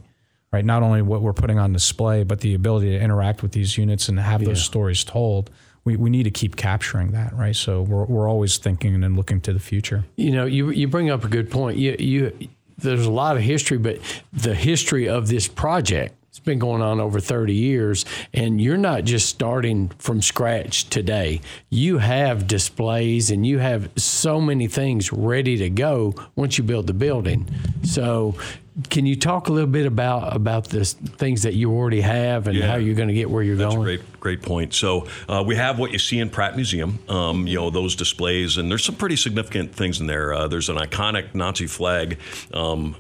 right? 0.52 0.66
Not 0.66 0.84
only 0.84 1.02
what 1.02 1.22
we're 1.22 1.34
putting 1.34 1.60
on 1.60 1.74
display, 1.74 2.24
but 2.24 2.42
the 2.42 2.54
ability 2.54 2.92
to 2.92 3.00
interact 3.00 3.42
with 3.42 3.52
these 3.52 3.78
units 3.78 4.10
and 4.10 4.20
have 4.20 4.44
those 4.44 4.64
stories 4.64 5.04
told. 5.04 5.50
We, 5.86 5.96
we 5.96 6.10
need 6.10 6.24
to 6.24 6.32
keep 6.32 6.56
capturing 6.56 7.12
that, 7.12 7.34
right? 7.34 7.56
So 7.56 7.82
we're, 7.82 8.06
we're 8.06 8.30
always 8.30 8.58
thinking 8.58 9.04
and 9.04 9.16
looking 9.16 9.42
to 9.42 9.54
the 9.54 9.60
future. 9.60 10.04
You 10.18 10.32
know, 10.32 10.46
you 10.46 10.70
you 10.72 10.88
bring 10.88 11.10
up 11.10 11.24
a 11.24 11.28
good 11.28 11.50
point. 11.50 11.78
You 11.78 11.96
you 11.98 12.50
there's 12.78 13.06
a 13.06 13.12
lot 13.12 13.38
of 13.38 13.44
history, 13.44 13.78
but 13.78 14.00
the 14.34 14.56
history 14.56 15.08
of 15.08 15.28
this 15.28 15.48
project 15.48 16.16
it's 16.30 16.46
been 16.46 16.60
going 16.60 16.82
on 16.82 17.00
over 17.00 17.20
30 17.20 17.54
years 17.54 18.06
and 18.34 18.62
you're 18.62 18.78
not 18.78 19.04
just 19.04 19.28
starting 19.28 19.90
from 19.98 20.22
scratch 20.22 20.88
today. 20.90 21.42
You 21.70 21.98
have 21.98 22.48
displays 22.48 23.32
and 23.32 23.46
you 23.46 23.58
have 23.58 23.90
so 23.98 24.40
many 24.40 24.68
things 24.68 25.12
ready 25.12 25.58
to 25.58 25.70
go 25.72 26.14
once 26.36 26.58
you 26.58 26.64
build 26.64 26.86
the 26.86 26.94
building. 26.94 27.50
So 27.84 28.36
can 28.90 29.06
you 29.06 29.16
talk 29.16 29.50
a 29.50 29.52
little 29.52 29.70
bit 29.70 29.86
about 29.86 30.36
about 30.36 30.66
the 30.70 30.86
things 30.86 31.44
that 31.44 31.54
you 31.54 31.72
already 31.72 32.02
have 32.02 32.48
and 32.48 32.58
Yeah. 32.58 32.68
how 32.68 32.76
you're 32.78 32.96
going 32.96 33.08
to 33.10 33.14
get 33.14 33.30
where 33.30 33.44
you're 33.44 33.56
going? 33.58 33.70
That's 33.70 33.76
a 33.76 33.78
going? 33.78 33.98
great, 33.98 34.20
great 34.20 34.42
point. 34.42 34.74
So 34.74 35.08
uh, 35.28 35.44
we 35.46 35.56
have 35.56 35.80
what 35.80 35.92
you 35.92 36.00
see 36.00 36.20
in 36.20 36.30
Pratt 36.30 36.56
Museum. 36.56 37.00
Um, 37.10 37.48
you 37.48 37.56
know 37.56 37.70
those 37.70 37.96
displays, 37.96 38.58
and 38.58 38.70
there's 38.70 38.84
some 38.86 38.96
pretty 38.96 39.16
significant 39.16 39.74
things 39.76 40.00
in 40.00 40.08
there. 40.08 40.34
Uh, 40.34 40.48
there's 40.48 40.70
an 40.70 40.78
iconic 40.78 41.34
Nazi 41.36 41.68
flag. 41.68 42.18
Um, 42.54 42.96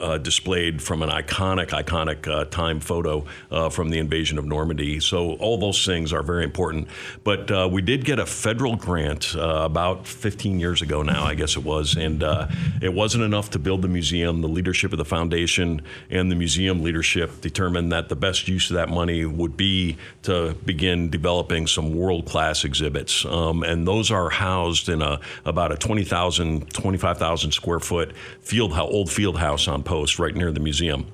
uh, 0.00 0.18
displayed 0.18 0.82
from 0.82 1.02
an 1.02 1.08
iconic, 1.08 1.68
iconic 1.68 2.26
uh, 2.28 2.44
time 2.46 2.80
photo 2.80 3.24
uh, 3.50 3.68
from 3.68 3.90
the 3.90 3.98
invasion 3.98 4.38
of 4.38 4.44
Normandy. 4.44 5.00
So 5.00 5.34
all 5.34 5.58
those 5.58 5.84
things 5.84 6.12
are 6.12 6.22
very 6.22 6.44
important. 6.44 6.88
But 7.22 7.50
uh, 7.50 7.68
we 7.70 7.82
did 7.82 8.04
get 8.04 8.18
a 8.18 8.26
federal 8.26 8.76
grant 8.76 9.34
uh, 9.36 9.62
about 9.64 10.06
15 10.06 10.58
years 10.58 10.82
ago 10.82 11.02
now, 11.02 11.24
I 11.24 11.34
guess 11.34 11.56
it 11.56 11.64
was, 11.64 11.96
and 11.96 12.22
uh, 12.22 12.48
it 12.82 12.92
wasn't 12.92 13.24
enough 13.24 13.50
to 13.50 13.58
build 13.58 13.82
the 13.82 13.88
museum. 13.88 14.40
The 14.40 14.48
leadership 14.48 14.92
of 14.92 14.98
the 14.98 15.04
foundation 15.04 15.82
and 16.10 16.30
the 16.30 16.36
museum 16.36 16.82
leadership 16.82 17.40
determined 17.40 17.92
that 17.92 18.08
the 18.08 18.16
best 18.16 18.48
use 18.48 18.70
of 18.70 18.74
that 18.74 18.88
money 18.88 19.24
would 19.24 19.56
be 19.56 19.96
to 20.22 20.54
begin 20.64 21.10
developing 21.10 21.66
some 21.66 21.94
world-class 21.94 22.64
exhibits, 22.64 23.24
um, 23.24 23.62
and 23.62 23.86
those 23.86 24.10
are 24.10 24.30
housed 24.30 24.88
in 24.88 25.02
a 25.02 25.20
about 25.44 25.70
a 25.72 25.76
20,000, 25.76 26.72
25,000 26.72 27.52
square 27.52 27.80
foot 27.80 28.12
field 28.40 28.72
old 28.72 29.10
field 29.10 29.38
house 29.38 29.68
on 29.68 29.82
post 29.84 30.18
right 30.18 30.34
near 30.34 30.50
the 30.52 30.60
museum. 30.60 31.06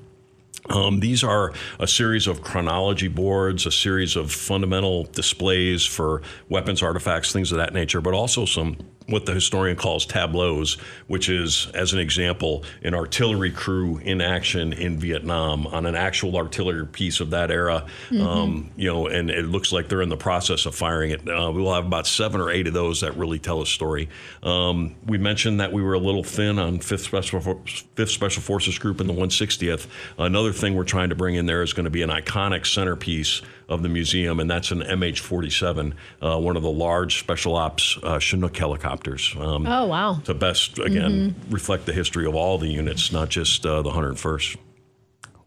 Um, 0.69 0.99
these 0.99 1.23
are 1.23 1.53
a 1.79 1.87
series 1.87 2.27
of 2.27 2.41
chronology 2.41 3.07
boards, 3.07 3.65
a 3.65 3.71
series 3.71 4.15
of 4.15 4.31
fundamental 4.31 5.05
displays 5.05 5.85
for 5.85 6.21
weapons, 6.49 6.83
artifacts, 6.83 7.33
things 7.33 7.51
of 7.51 7.57
that 7.57 7.73
nature, 7.73 7.99
but 7.99 8.13
also 8.13 8.45
some 8.45 8.77
what 9.11 9.25
the 9.25 9.33
historian 9.33 9.75
calls 9.75 10.05
tableaus, 10.05 10.75
which 11.07 11.29
is, 11.29 11.67
as 11.73 11.93
an 11.93 11.99
example, 11.99 12.63
an 12.83 12.93
artillery 12.93 13.51
crew 13.51 13.97
in 13.99 14.21
action 14.21 14.73
in 14.73 14.97
Vietnam 14.97 15.67
on 15.67 15.85
an 15.85 15.95
actual 15.95 16.37
artillery 16.37 16.85
piece 16.87 17.19
of 17.19 17.31
that 17.31 17.51
era. 17.51 17.85
Um, 18.11 18.71
you 18.75 18.87
know, 18.87 19.07
and 19.07 19.29
it 19.29 19.45
looks 19.45 19.71
like 19.71 19.89
they're 19.89 20.01
in 20.01 20.09
the 20.09 20.17
process 20.17 20.65
of 20.65 20.75
firing 20.75 21.11
it. 21.11 21.27
Uh, 21.27 21.51
we 21.53 21.61
will 21.61 21.73
have 21.73 21.85
about 21.85 22.07
seven 22.07 22.41
or 22.41 22.49
eight 22.49 22.67
of 22.67 22.73
those 22.73 23.01
that 23.01 23.15
really 23.17 23.39
tell 23.39 23.61
a 23.61 23.65
story. 23.65 24.09
Um, 24.43 24.95
we 25.05 25.17
mentioned 25.17 25.59
that 25.59 25.71
we 25.71 25.81
were 25.81 25.93
a 25.93 25.99
little 25.99 26.23
thin 26.23 26.59
on 26.59 26.79
Fifth 26.79 27.03
Special 27.03 27.39
For- 27.39 27.59
Fifth 27.95 28.11
Special 28.11 28.41
Forces 28.41 28.77
Group 28.79 29.01
in 29.01 29.07
the 29.07 29.13
160th. 29.13 29.87
Another 30.17 30.51
thing 30.53 30.75
we're 30.75 30.83
trying 30.83 31.09
to 31.09 31.15
bring 31.15 31.35
in 31.35 31.45
there 31.45 31.61
is 31.61 31.73
going 31.73 31.85
to 31.85 31.89
be 31.89 32.01
an 32.01 32.09
iconic 32.09 32.65
centerpiece 32.65 33.41
of 33.71 33.81
the 33.81 33.89
museum, 33.89 34.39
and 34.39 34.51
that's 34.51 34.71
an 34.71 34.81
MH-47, 34.81 35.93
uh, 36.21 36.37
one 36.37 36.57
of 36.57 36.63
the 36.63 36.71
large 36.71 37.19
special 37.19 37.55
ops 37.55 37.97
uh, 38.03 38.19
Chinook 38.19 38.55
helicopters. 38.57 39.00
Helicopters. 39.03 39.35
Um, 39.39 39.67
Oh, 39.67 39.87
wow. 39.87 40.19
To 40.25 40.33
best 40.33 40.79
again 40.79 41.35
reflect 41.49 41.85
the 41.85 41.93
history 41.93 42.25
of 42.25 42.35
all 42.35 42.57
the 42.57 42.67
units, 42.67 43.11
not 43.11 43.29
just 43.29 43.65
uh, 43.65 43.81
the 43.81 43.91
101st. 43.91 44.57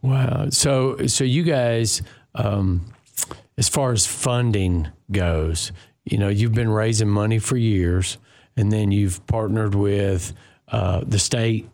Wow. 0.03 0.51
So, 0.51 1.07
so 1.07 1.25
you 1.25 1.43
guys, 1.43 2.03
um, 2.35 2.93
as 3.57 3.69
far 3.69 3.93
as 3.93 4.07
funding 4.07 4.89
goes, 5.11 5.73
you 6.05 6.19
know, 6.19 6.29
you've 6.29 6.53
been 6.55 6.69
raising 6.69 7.09
money 7.09 7.39
for 7.39 7.57
years, 7.57 8.19
and 8.57 8.71
then 8.71 8.93
you've 8.93 9.27
partnered 9.27 9.75
with 9.75 10.35
uh, 10.69 11.03
the 11.07 11.19
state, 11.19 11.69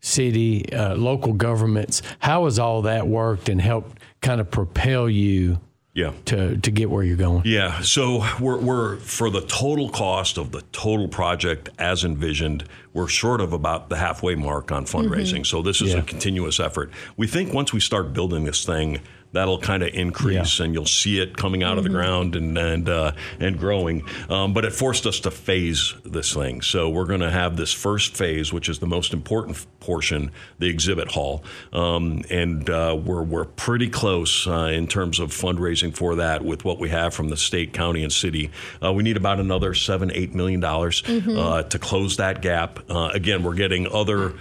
city, 0.00 0.72
uh, 0.72 0.94
local 0.94 1.34
governments. 1.34 2.00
How 2.20 2.44
has 2.44 2.58
all 2.58 2.82
that 2.82 3.06
worked 3.06 3.48
and 3.48 3.60
helped 3.60 3.98
kind 4.22 4.40
of 4.40 4.50
propel 4.50 5.08
you 5.10 5.60
Yeah. 5.96 6.12
to 6.26 6.58
to 6.58 6.70
get 6.70 6.90
where 6.90 7.02
you're 7.02 7.16
going? 7.16 7.42
Yeah, 7.46 7.80
so 7.80 8.22
we're, 8.38 8.58
we're 8.58 8.96
for 8.98 9.30
the 9.30 9.40
total 9.40 9.88
cost 9.88 10.36
of 10.36 10.52
the 10.52 10.60
total 10.70 11.08
project 11.08 11.70
as 11.78 12.04
envisioned, 12.04 12.64
we're 12.92 13.08
short 13.08 13.40
of 13.40 13.54
about 13.54 13.88
the 13.88 13.96
halfway 13.96 14.34
mark 14.34 14.70
on 14.70 14.84
fundraising. 14.84 15.36
Mm-hmm. 15.40 15.44
So 15.44 15.62
this 15.62 15.80
is 15.80 15.94
Yeah. 15.94 16.00
a 16.00 16.02
continuous 16.02 16.60
effort. 16.60 16.90
We 17.16 17.26
think 17.26 17.54
once 17.54 17.72
we 17.72 17.80
start 17.80 18.12
building 18.12 18.44
this 18.44 18.62
thing, 18.66 19.00
that'll 19.36 19.58
kind 19.60 19.82
of 19.82 19.90
increase, 19.94 20.60
and 20.60 20.74
you'll 20.74 20.86
see 20.86 21.20
it 21.20 21.36
coming 21.36 21.62
out 21.62 21.78
of 21.78 21.84
the 21.84 21.90
ground 21.90 22.34
and 22.36 22.56
and 22.58 22.88
uh, 22.88 23.12
and 23.38 23.58
growing. 23.58 24.02
Um, 24.28 24.52
but 24.52 24.64
it 24.64 24.72
forced 24.72 25.06
us 25.06 25.20
to 25.20 25.30
phase 25.30 25.94
this 26.04 26.34
thing. 26.34 26.62
So 26.62 26.88
we're 26.88 27.06
going 27.06 27.20
to 27.20 27.30
have 27.30 27.56
this 27.56 27.72
first 27.72 28.16
phase, 28.16 28.52
which 28.52 28.68
is 28.68 28.78
the 28.78 28.86
most 28.86 29.12
important 29.12 29.64
portion, 29.80 30.32
the 30.58 30.68
exhibit 30.68 31.08
hall, 31.12 31.44
um, 31.72 32.22
and 32.30 32.68
uh, 32.68 32.98
we're 33.04 33.22
we're 33.22 33.44
pretty 33.44 33.88
close 33.88 34.46
uh, 34.46 34.70
in 34.72 34.86
terms 34.88 35.20
of 35.20 35.30
fundraising 35.30 35.94
for 35.94 36.16
that 36.16 36.44
with 36.44 36.64
what 36.64 36.78
we 36.78 36.88
have 36.88 37.14
from 37.14 37.28
the 37.28 37.36
state, 37.36 37.72
county, 37.72 38.02
and 38.02 38.12
city. 38.12 38.50
Uh, 38.82 38.92
we 38.92 39.02
need 39.02 39.16
about 39.16 39.38
another 39.38 39.74
seven, 39.74 40.10
eight 40.12 40.34
million 40.34 40.60
dollars 40.60 41.02
uh, 41.06 41.62
to 41.62 41.78
close 41.78 42.16
that 42.16 42.40
gap. 42.42 42.80
Uh, 42.90 43.10
again, 43.14 43.42
we're 43.42 43.54
getting 43.54 43.86
other 43.92 44.32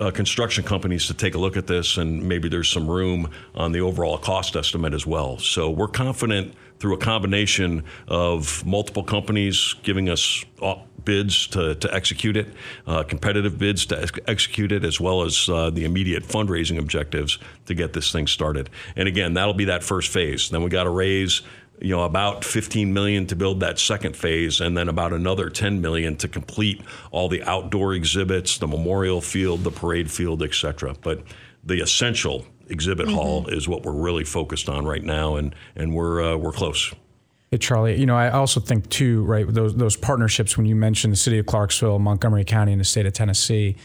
uh, 0.00 0.10
construction 0.10 0.64
companies 0.64 1.06
to 1.06 1.14
take 1.14 1.34
a 1.34 1.38
look 1.38 1.56
at 1.56 1.66
this, 1.66 1.96
and 1.98 2.22
maybe 2.28 2.48
there's 2.48 2.68
some 2.68 2.88
room 2.88 3.30
on 3.54 3.72
the 3.72 3.80
overall 3.80 4.16
cost 4.18 4.37
estimate 4.56 4.94
as 4.94 5.06
well. 5.06 5.38
So 5.38 5.70
we're 5.70 5.88
confident 5.88 6.54
through 6.78 6.94
a 6.94 6.98
combination 6.98 7.84
of 8.06 8.64
multiple 8.64 9.02
companies 9.02 9.74
giving 9.82 10.08
us 10.08 10.44
uh, 10.62 10.76
bids 11.04 11.46
to, 11.48 11.74
to 11.76 11.92
execute 11.94 12.36
it, 12.36 12.48
uh, 12.86 13.02
competitive 13.02 13.58
bids 13.58 13.86
to 13.86 14.00
ex- 14.00 14.18
execute 14.26 14.72
it, 14.72 14.84
as 14.84 15.00
well 15.00 15.22
as 15.22 15.48
uh, 15.48 15.70
the 15.70 15.84
immediate 15.84 16.22
fundraising 16.22 16.78
objectives 16.78 17.38
to 17.66 17.74
get 17.74 17.92
this 17.92 18.12
thing 18.12 18.26
started. 18.26 18.70
And 18.94 19.08
again, 19.08 19.34
that'll 19.34 19.54
be 19.54 19.64
that 19.66 19.82
first 19.82 20.10
phase. 20.10 20.50
Then 20.50 20.62
we 20.62 20.70
got 20.70 20.84
to 20.84 20.90
raise 20.90 21.42
you 21.80 21.94
know 21.94 22.02
about 22.02 22.44
15 22.44 22.92
million 22.92 23.26
to 23.26 23.36
build 23.36 23.60
that 23.60 23.78
second 23.78 24.16
phase 24.16 24.60
and 24.60 24.76
then 24.76 24.88
about 24.88 25.12
another 25.12 25.48
10 25.48 25.80
million 25.80 26.16
to 26.16 26.26
complete 26.26 26.82
all 27.12 27.28
the 27.28 27.42
outdoor 27.44 27.94
exhibits 27.94 28.58
the 28.58 28.66
memorial 28.66 29.20
field 29.20 29.62
the 29.62 29.70
parade 29.70 30.10
field 30.10 30.42
etc 30.42 30.94
but 31.02 31.22
the 31.64 31.80
essential 31.80 32.44
exhibit 32.68 33.08
hall 33.08 33.46
is 33.48 33.68
what 33.68 33.82
we're 33.84 33.92
really 33.92 34.24
focused 34.24 34.68
on 34.68 34.84
right 34.86 35.02
now 35.04 35.36
and 35.36 35.54
and 35.76 35.94
we're 35.94 36.22
uh, 36.22 36.36
we're 36.36 36.52
close 36.52 36.92
Hey, 37.50 37.56
Charlie. 37.56 37.98
You 37.98 38.04
know, 38.04 38.14
I 38.14 38.28
also 38.28 38.60
think 38.60 38.90
too, 38.90 39.24
right? 39.24 39.46
Those 39.48 39.74
those 39.74 39.96
partnerships 39.96 40.58
when 40.58 40.66
you 40.66 40.76
mentioned 40.76 41.14
the 41.14 41.16
city 41.16 41.38
of 41.38 41.46
Clarksville, 41.46 41.98
Montgomery 41.98 42.44
County, 42.44 42.72
and 42.72 42.80
the 42.80 42.84
state 42.84 43.06
of 43.06 43.14
Tennessee. 43.14 43.76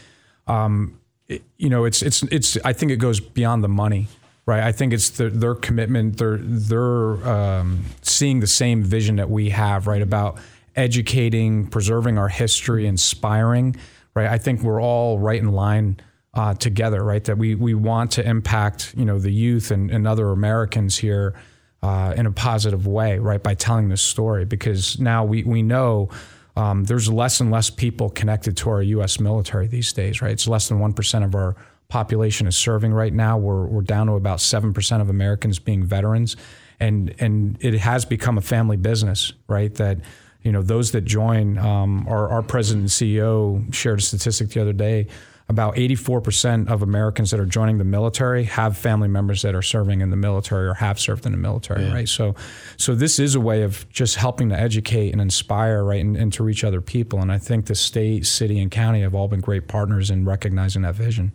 Um, 0.46 1.00
it- 1.28 1.42
you 1.56 1.70
know, 1.70 1.86
it's 1.86 2.02
it's 2.02 2.22
it's. 2.24 2.58
I 2.62 2.74
think 2.74 2.92
it 2.92 2.96
goes 2.98 3.20
beyond 3.20 3.64
the 3.64 3.68
money, 3.68 4.08
right? 4.44 4.62
I 4.62 4.70
think 4.70 4.92
it's 4.92 5.08
the, 5.08 5.30
their 5.30 5.54
commitment. 5.54 6.18
They're 6.18 6.36
they're 6.42 7.26
um, 7.26 7.86
seeing 8.02 8.40
the 8.40 8.46
same 8.46 8.82
vision 8.84 9.16
that 9.16 9.30
we 9.30 9.48
have, 9.48 9.86
right? 9.86 10.02
About 10.02 10.36
educating, 10.76 11.66
preserving 11.66 12.18
our 12.18 12.28
history, 12.28 12.86
inspiring, 12.86 13.76
right? 14.14 14.26
I 14.26 14.36
think 14.36 14.60
we're 14.60 14.82
all 14.82 15.18
right 15.18 15.40
in 15.40 15.52
line 15.52 15.96
uh, 16.34 16.54
together, 16.54 17.02
right? 17.02 17.22
That 17.24 17.38
we 17.38 17.54
we 17.54 17.74
want 17.74 18.12
to 18.12 18.28
impact, 18.28 18.94
you 18.96 19.04
know, 19.04 19.18
the 19.18 19.32
youth 19.32 19.70
and, 19.70 19.90
and 19.90 20.06
other 20.06 20.30
Americans 20.30 20.98
here 20.98 21.34
uh, 21.82 22.14
in 22.16 22.26
a 22.26 22.32
positive 22.32 22.86
way, 22.86 23.18
right? 23.18 23.42
By 23.42 23.54
telling 23.54 23.88
this 23.88 24.02
story, 24.02 24.44
because 24.44 24.98
now 24.98 25.24
we 25.24 25.44
we 25.44 25.62
know 25.62 26.10
um, 26.56 26.84
there's 26.84 27.08
less 27.10 27.40
and 27.40 27.50
less 27.50 27.70
people 27.70 28.10
connected 28.10 28.56
to 28.58 28.70
our 28.70 28.82
U.S. 28.82 29.20
military 29.20 29.68
these 29.68 29.92
days, 29.92 30.20
right? 30.20 30.32
It's 30.32 30.48
less 30.48 30.68
than 30.68 30.80
one 30.80 30.92
percent 30.92 31.24
of 31.24 31.34
our 31.34 31.56
population 31.88 32.46
is 32.48 32.56
serving 32.56 32.92
right 32.92 33.12
now. 33.12 33.38
We're 33.38 33.66
we're 33.66 33.82
down 33.82 34.08
to 34.08 34.14
about 34.14 34.40
seven 34.40 34.72
percent 34.72 35.02
of 35.02 35.10
Americans 35.10 35.60
being 35.60 35.84
veterans, 35.84 36.36
and 36.80 37.14
and 37.20 37.58
it 37.60 37.74
has 37.74 38.04
become 38.04 38.38
a 38.38 38.42
family 38.42 38.76
business, 38.76 39.32
right? 39.46 39.72
That 39.74 39.98
you 40.42 40.50
know 40.50 40.62
those 40.62 40.90
that 40.92 41.02
join. 41.02 41.58
Um, 41.58 42.08
our 42.08 42.28
our 42.28 42.42
president 42.42 42.82
and 42.82 42.90
CEO 42.90 43.72
shared 43.72 44.00
a 44.00 44.02
statistic 44.02 44.48
the 44.50 44.60
other 44.60 44.72
day 44.72 45.06
about 45.54 45.76
84% 45.76 46.68
of 46.68 46.82
Americans 46.82 47.30
that 47.30 47.38
are 47.38 47.46
joining 47.46 47.78
the 47.78 47.84
military 47.84 48.42
have 48.42 48.76
family 48.76 49.06
members 49.06 49.42
that 49.42 49.54
are 49.54 49.62
serving 49.62 50.00
in 50.00 50.10
the 50.10 50.16
military 50.16 50.66
or 50.66 50.74
have 50.74 50.98
served 50.98 51.24
in 51.24 51.30
the 51.30 51.38
military, 51.38 51.88
right? 51.88 52.08
So, 52.08 52.34
so 52.76 52.96
this 52.96 53.20
is 53.20 53.36
a 53.36 53.40
way 53.40 53.62
of 53.62 53.88
just 53.88 54.16
helping 54.16 54.48
to 54.48 54.58
educate 54.58 55.12
and 55.12 55.20
inspire, 55.20 55.84
right, 55.84 56.00
and, 56.00 56.16
and 56.16 56.32
to 56.32 56.42
reach 56.42 56.64
other 56.64 56.80
people. 56.80 57.20
And 57.20 57.30
I 57.30 57.38
think 57.38 57.66
the 57.66 57.76
state, 57.76 58.26
city, 58.26 58.58
and 58.58 58.68
county 58.68 59.02
have 59.02 59.14
all 59.14 59.28
been 59.28 59.40
great 59.40 59.68
partners 59.68 60.10
in 60.10 60.24
recognizing 60.24 60.82
that 60.82 60.96
vision. 60.96 61.32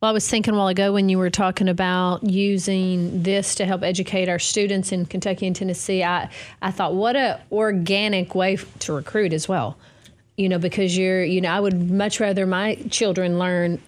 Well, 0.00 0.10
I 0.10 0.12
was 0.12 0.28
thinking 0.28 0.52
a 0.52 0.56
while 0.58 0.68
ago 0.68 0.92
when 0.92 1.08
you 1.08 1.16
were 1.16 1.30
talking 1.30 1.68
about 1.68 2.24
using 2.24 3.22
this 3.22 3.54
to 3.54 3.66
help 3.66 3.84
educate 3.84 4.28
our 4.28 4.40
students 4.40 4.90
in 4.90 5.06
Kentucky 5.06 5.46
and 5.46 5.54
Tennessee. 5.54 6.02
I, 6.02 6.28
I 6.60 6.72
thought, 6.72 6.94
what 6.94 7.14
a 7.14 7.40
organic 7.52 8.34
way 8.34 8.58
to 8.80 8.92
recruit 8.92 9.32
as 9.32 9.48
well. 9.48 9.78
You 10.36 10.48
know, 10.48 10.58
because 10.58 10.96
you're, 10.96 11.22
you 11.24 11.40
know, 11.40 11.50
I 11.50 11.60
would 11.60 11.90
much 11.90 12.18
rather 12.18 12.46
my 12.46 12.74
children 12.90 13.38
learn 13.38 13.80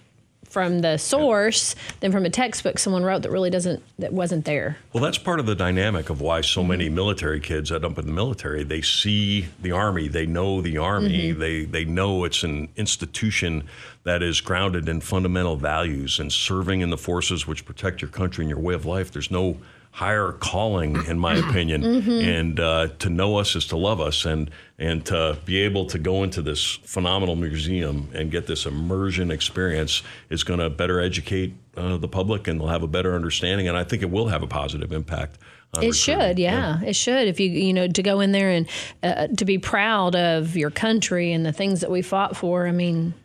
from 0.47 0.79
the 0.79 0.97
source 0.97 1.75
than 1.99 2.11
from 2.11 2.25
a 2.25 2.29
textbook 2.29 2.79
someone 2.79 3.03
wrote 3.03 3.21
that 3.23 3.31
really 3.31 3.49
doesn't, 3.49 3.83
that 3.99 4.13
wasn't 4.13 4.45
there. 4.45 4.77
Well, 4.93 5.03
that's 5.03 5.17
part 5.17 5.39
of 5.39 5.45
the 5.45 5.55
dynamic 5.55 6.09
of 6.09 6.21
why 6.21 6.41
so 6.41 6.63
many 6.63 6.85
mm-hmm. 6.85 6.95
military 6.95 7.39
kids 7.39 7.71
end 7.71 7.83
up 7.83 7.97
in 7.97 8.05
the 8.05 8.13
military. 8.13 8.63
They 8.63 8.81
see 8.81 9.47
the 9.61 9.71
army, 9.71 10.07
they 10.07 10.25
know 10.25 10.61
the 10.61 10.77
army, 10.77 11.31
mm-hmm. 11.31 11.39
they 11.39 11.65
they 11.65 11.85
know 11.85 12.23
it's 12.23 12.43
an 12.43 12.69
institution 12.77 13.67
that 14.03 14.23
is 14.23 14.39
grounded 14.39 14.87
in 14.87 15.01
fundamental 15.01 15.57
values 15.57 16.19
and 16.19 16.31
serving 16.31 16.79
in 16.81 16.89
the 16.89 16.97
forces 16.97 17.45
which 17.45 17.65
protect 17.65 18.01
your 18.01 18.09
country 18.09 18.43
and 18.43 18.49
your 18.49 18.59
way 18.59 18.73
of 18.73 18.85
life. 18.85 19.11
There's 19.11 19.31
no 19.31 19.57
higher 19.97 20.31
calling, 20.31 20.95
in 21.07 21.17
my 21.17 21.35
opinion, 21.35 21.83
and 22.07 22.59
uh, 22.59 22.87
to 22.99 23.09
know 23.09 23.37
us 23.37 23.55
is 23.55 23.65
to 23.65 23.75
love 23.75 23.99
us, 23.99 24.25
and 24.25 24.51
and 24.77 25.03
to 25.07 25.35
be 25.43 25.57
able 25.57 25.87
to 25.87 25.97
go 25.97 26.23
into 26.23 26.39
this 26.39 26.79
phenomenal 26.83 27.35
museum 27.35 28.07
and 28.13 28.29
get 28.29 28.45
this 28.45 28.67
immersion 28.67 29.31
experience 29.31 30.03
is 30.29 30.43
going 30.43 30.59
to 30.59 30.69
better 30.69 30.99
educate 31.01 31.55
uh, 31.75 31.97
the 31.97 32.07
public, 32.07 32.47
and 32.47 32.61
they'll 32.61 32.67
have 32.67 32.83
a 32.83 32.87
better 32.87 33.15
understanding, 33.15 33.67
and 33.67 33.75
I 33.75 33.83
think 33.83 34.03
it 34.03 34.11
will 34.11 34.27
have 34.27 34.43
a 34.43 34.47
positive 34.47 34.91
impact. 34.91 35.39
on 35.73 35.83
It 35.83 35.95
should, 35.95 36.37
yeah, 36.37 36.79
it 36.83 36.95
should. 36.95 37.27
If 37.27 37.39
you, 37.39 37.49
you 37.49 37.73
know, 37.73 37.87
to 37.87 38.03
go 38.03 38.19
in 38.19 38.33
there 38.33 38.51
and 38.51 38.67
uh, 39.01 39.27
to 39.35 39.45
be 39.45 39.57
proud 39.57 40.15
of 40.15 40.55
your 40.55 40.69
country 40.69 41.33
and 41.33 41.43
the 41.43 41.51
things 41.51 41.81
that 41.81 41.89
we 41.89 42.03
fought 42.03 42.37
for. 42.37 42.67
I 42.67 42.71
mean, 42.71 43.15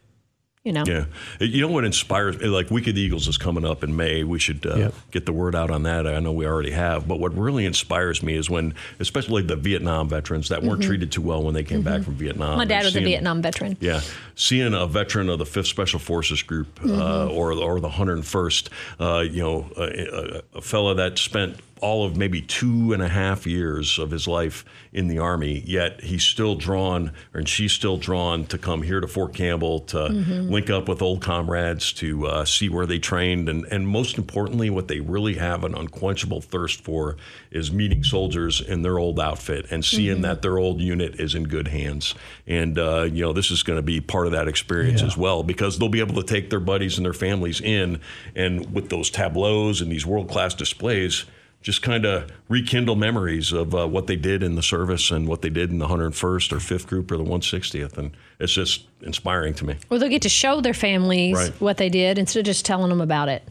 you 0.64 0.73
know, 0.73 0.85
Yeah, 0.87 1.07
you 1.40 1.61
know 1.61 1.66
what 1.73 1.85
inspires 1.85 2.38
me? 2.38 2.47
Like 2.47 2.71
Week 2.71 2.87
of 2.87 2.95
the 2.95 3.00
Eagles 3.00 3.26
is 3.26 3.37
coming 3.37 3.64
up 3.64 3.83
in 3.83 3.97
May. 3.97 4.23
We 4.23 4.38
should 4.38 4.64
uh, 4.64 4.76
Yep. 4.76 4.95
get 5.11 5.26
the 5.26 5.33
word 5.33 5.57
out 5.57 5.71
on 5.73 5.83
that. 5.83 6.07
I 6.07 6.21
know 6.21 6.31
we 6.31 6.47
already 6.47 6.71
have, 6.71 7.09
but 7.09 7.19
what 7.19 7.37
really 7.37 7.66
inspires 7.66 8.23
me 8.23 8.35
is 8.35 8.49
when, 8.49 8.75
especially 9.00 9.42
the 9.42 9.57
Vietnam 9.57 10.09
veterans 10.09 10.50
that 10.50 10.62
weren't 10.62 10.83
treated 10.83 11.11
too 11.11 11.21
well 11.23 11.42
when 11.42 11.52
they 11.54 11.64
came 11.64 11.83
back 11.83 12.02
from 12.04 12.14
Vietnam. 12.14 12.50
Mm-hmm. 12.50 12.59
my 12.59 12.64
dad 12.64 12.76
and 12.76 12.85
was 12.85 12.95
a 12.95 12.99
seeing- 12.99 13.07
Vietnam 13.07 13.42
veteran. 13.42 13.76
Yeah, 13.81 14.00
seeing 14.37 14.73
a 14.73 14.87
veteran 14.87 15.28
of 15.28 15.40
the 15.40 15.47
Fifth 15.47 15.66
Special 15.66 15.99
Forces 15.99 16.42
Group 16.42 16.78
uh, 16.83 16.87
Mm-hmm. 16.87 17.33
or 17.37 17.52
or 17.54 17.81
the 17.81 17.88
101st, 17.88 18.69
uh, 19.00 19.21
you 19.21 19.42
know, 19.42 19.66
a, 19.76 19.83
a, 19.83 20.59
a 20.59 20.61
fella 20.61 20.95
that 20.95 21.19
spent 21.19 21.57
all 21.82 22.04
of 22.06 22.16
maybe 22.16 22.40
two 22.40 22.92
and 22.92 23.02
a 23.02 23.08
half 23.08 23.44
years 23.46 23.98
of 23.98 24.10
his 24.12 24.28
life 24.28 24.64
in 24.92 25.08
the 25.08 25.18
army, 25.18 25.62
yet 25.66 26.00
he's 26.02 26.22
still 26.22 26.54
drawn, 26.54 27.12
and 27.34 27.48
she's 27.48 27.72
still 27.72 27.96
drawn 27.96 28.44
to 28.46 28.56
come 28.56 28.82
here 28.82 29.00
to 29.00 29.08
Fort 29.08 29.34
Campbell 29.34 29.80
to 29.80 29.98
Mm-hmm. 29.98 30.48
link 30.50 30.70
up 30.70 30.88
with 30.88 31.02
old 31.02 31.20
comrades 31.22 31.92
to 31.94 32.26
uh, 32.26 32.44
see 32.44 32.68
where 32.68 32.86
they 32.86 32.98
trained, 32.98 33.48
and 33.48 33.64
and 33.66 33.88
most 33.88 34.16
importantly, 34.16 34.70
what 34.70 34.86
they 34.88 35.00
really 35.00 35.34
have 35.34 35.64
an 35.64 35.74
unquenchable 35.74 36.40
thirst 36.40 36.84
for 36.84 37.16
is 37.50 37.72
meeting 37.72 38.04
soldiers 38.04 38.60
in 38.60 38.82
their 38.82 38.98
old 38.98 39.18
outfit 39.18 39.66
and 39.70 39.84
seeing 39.84 40.12
Mm-hmm. 40.16 40.22
that 40.22 40.42
their 40.42 40.58
old 40.58 40.80
unit 40.80 41.18
is 41.18 41.34
in 41.34 41.44
good 41.44 41.68
hands. 41.68 42.14
And 42.46 42.78
uh, 42.78 43.08
you 43.12 43.22
know, 43.22 43.32
this 43.32 43.50
is 43.50 43.62
going 43.64 43.78
to 43.78 43.82
be 43.82 44.00
part 44.00 44.26
of 44.26 44.32
that 44.32 44.46
experience 44.46 45.02
as 45.02 45.16
well 45.16 45.42
because 45.42 45.78
they'll 45.78 45.88
be 45.88 46.00
able 46.00 46.22
to 46.22 46.34
take 46.34 46.48
their 46.50 46.60
buddies 46.60 46.96
and 46.96 47.04
their 47.04 47.12
families 47.12 47.60
in, 47.60 48.00
and 48.36 48.72
with 48.72 48.88
those 48.88 49.10
tableaus 49.10 49.80
and 49.80 49.90
these 49.90 50.06
world 50.06 50.28
class 50.30 50.54
displays. 50.54 51.24
Just 51.62 51.81
kind 51.83 52.04
of 52.04 52.28
rekindle 52.49 52.97
memories 52.97 53.52
of 53.52 53.75
uh, 53.75 53.87
what 53.87 54.09
they 54.09 54.16
did 54.16 54.42
in 54.42 54.57
the 54.57 54.62
service 54.62 55.11
and 55.12 55.28
what 55.28 55.42
they 55.42 55.49
did 55.49 55.71
in 55.71 55.78
the 55.78 55.87
101st 55.87 56.52
or 56.52 56.57
5th 56.57 56.87
Group 56.88 57.11
or 57.12 57.16
the 57.16 57.25
160th. 57.25 57.97
And 57.99 58.11
it's 58.40 58.52
just 58.52 58.87
inspiring 59.02 59.54
to 59.54 59.64
me. 59.64 59.76
Well, 59.88 60.00
they'll 60.00 60.09
get 60.09 60.23
to 60.23 60.28
show 60.28 60.61
their 60.61 60.75
families 60.75 61.37
Right. 61.37 61.52
what 61.61 61.76
they 61.76 61.88
did 61.88 62.19
instead 62.19 62.40
of 62.40 62.47
just 62.47 62.64
telling 62.66 62.88
them 62.88 63.00
about 63.00 63.28
it. 63.28 63.42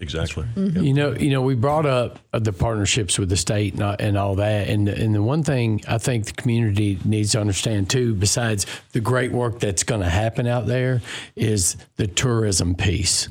Exactly. 0.00 0.46
You 0.54 0.94
know, 0.94 1.12
you 1.12 1.28
know, 1.30 1.42
we 1.42 1.56
brought 1.56 1.84
up 1.84 2.20
uh, 2.32 2.38
the 2.38 2.52
partnerships 2.52 3.18
with 3.18 3.28
the 3.30 3.36
state 3.36 3.72
and, 3.74 3.82
uh, 3.82 3.96
and 3.98 4.16
all 4.16 4.36
that, 4.36 4.68
and 4.68 4.88
and 4.88 5.12
the 5.12 5.20
one 5.24 5.42
thing 5.42 5.82
I 5.88 5.98
think 5.98 6.26
the 6.26 6.32
community 6.34 7.00
needs 7.04 7.32
to 7.32 7.40
understand 7.40 7.90
too, 7.90 8.14
besides 8.14 8.64
the 8.92 9.00
great 9.00 9.32
work 9.32 9.58
that's 9.58 9.82
going 9.82 10.02
to 10.02 10.08
happen 10.08 10.46
out 10.46 10.66
there, 10.68 11.02
is 11.34 11.76
the 11.96 12.06
tourism 12.06 12.76
piece, 12.76 13.28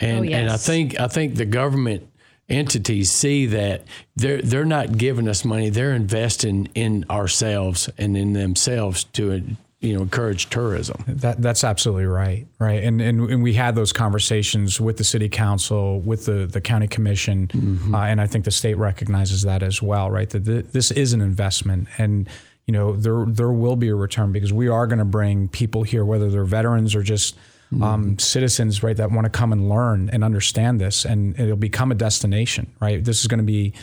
and 0.00 0.26
Oh, 0.28 0.32
and 0.32 0.50
I 0.50 0.56
think 0.56 0.98
I 0.98 1.06
think 1.06 1.36
the 1.36 1.44
government 1.46 2.08
entities 2.48 3.10
see 3.10 3.46
that 3.46 3.82
they're 4.16 4.42
they're 4.42 4.64
not 4.64 4.96
giving 4.96 5.28
us 5.28 5.44
money; 5.44 5.70
they're 5.70 5.94
investing 5.94 6.68
in 6.74 7.04
ourselves 7.10 7.88
and 7.98 8.16
in 8.16 8.32
themselves 8.32 9.04
to 9.04 9.56
you 9.80 9.94
know 9.94 10.02
encourage 10.02 10.50
tourism. 10.50 11.02
That 11.06 11.40
that's 11.40 11.62
absolutely 11.62 12.06
right, 12.06 12.46
right. 12.58 12.82
And 12.82 13.00
and, 13.00 13.30
and 13.30 13.42
we 13.42 13.54
had 13.54 13.74
those 13.74 13.92
conversations 13.92 14.80
with 14.80 14.96
the 14.96 15.04
city 15.04 15.28
council, 15.28 16.00
with 16.00 16.24
the 16.24 16.46
the 16.46 16.60
county 16.60 16.88
commission, 16.88 17.48
uh, 17.94 17.98
and 17.98 18.20
I 18.20 18.26
think 18.26 18.44
the 18.44 18.50
state 18.50 18.76
recognizes 18.76 19.42
that 19.42 19.62
as 19.62 19.80
well, 19.80 20.10
right? 20.10 20.28
That 20.30 20.44
th- 20.44 20.66
this 20.72 20.90
is 20.90 21.12
an 21.12 21.20
investment, 21.20 21.88
and 21.98 22.28
you 22.66 22.72
know 22.72 22.94
there 22.94 23.24
there 23.26 23.52
will 23.52 23.76
be 23.76 23.88
a 23.88 23.94
return 23.94 24.32
because 24.32 24.52
we 24.52 24.68
are 24.68 24.86
going 24.86 24.98
to 24.98 25.04
bring 25.04 25.48
people 25.48 25.84
here, 25.84 26.04
whether 26.04 26.30
they're 26.30 26.44
veterans 26.44 26.94
or 26.94 27.02
just. 27.02 27.36
Um, 27.82 28.18
citizens, 28.18 28.82
right, 28.82 28.96
that 28.96 29.10
want 29.10 29.26
to 29.26 29.30
come 29.30 29.52
and 29.52 29.68
learn 29.68 30.08
and 30.10 30.24
understand 30.24 30.80
this, 30.80 31.04
and 31.04 31.38
it'll 31.38 31.56
become 31.56 31.92
a 31.92 31.94
destination, 31.94 32.72
right? 32.80 33.04
This 33.04 33.20
is 33.20 33.26
going 33.26 33.40
to 33.40 33.44
be 33.44 33.74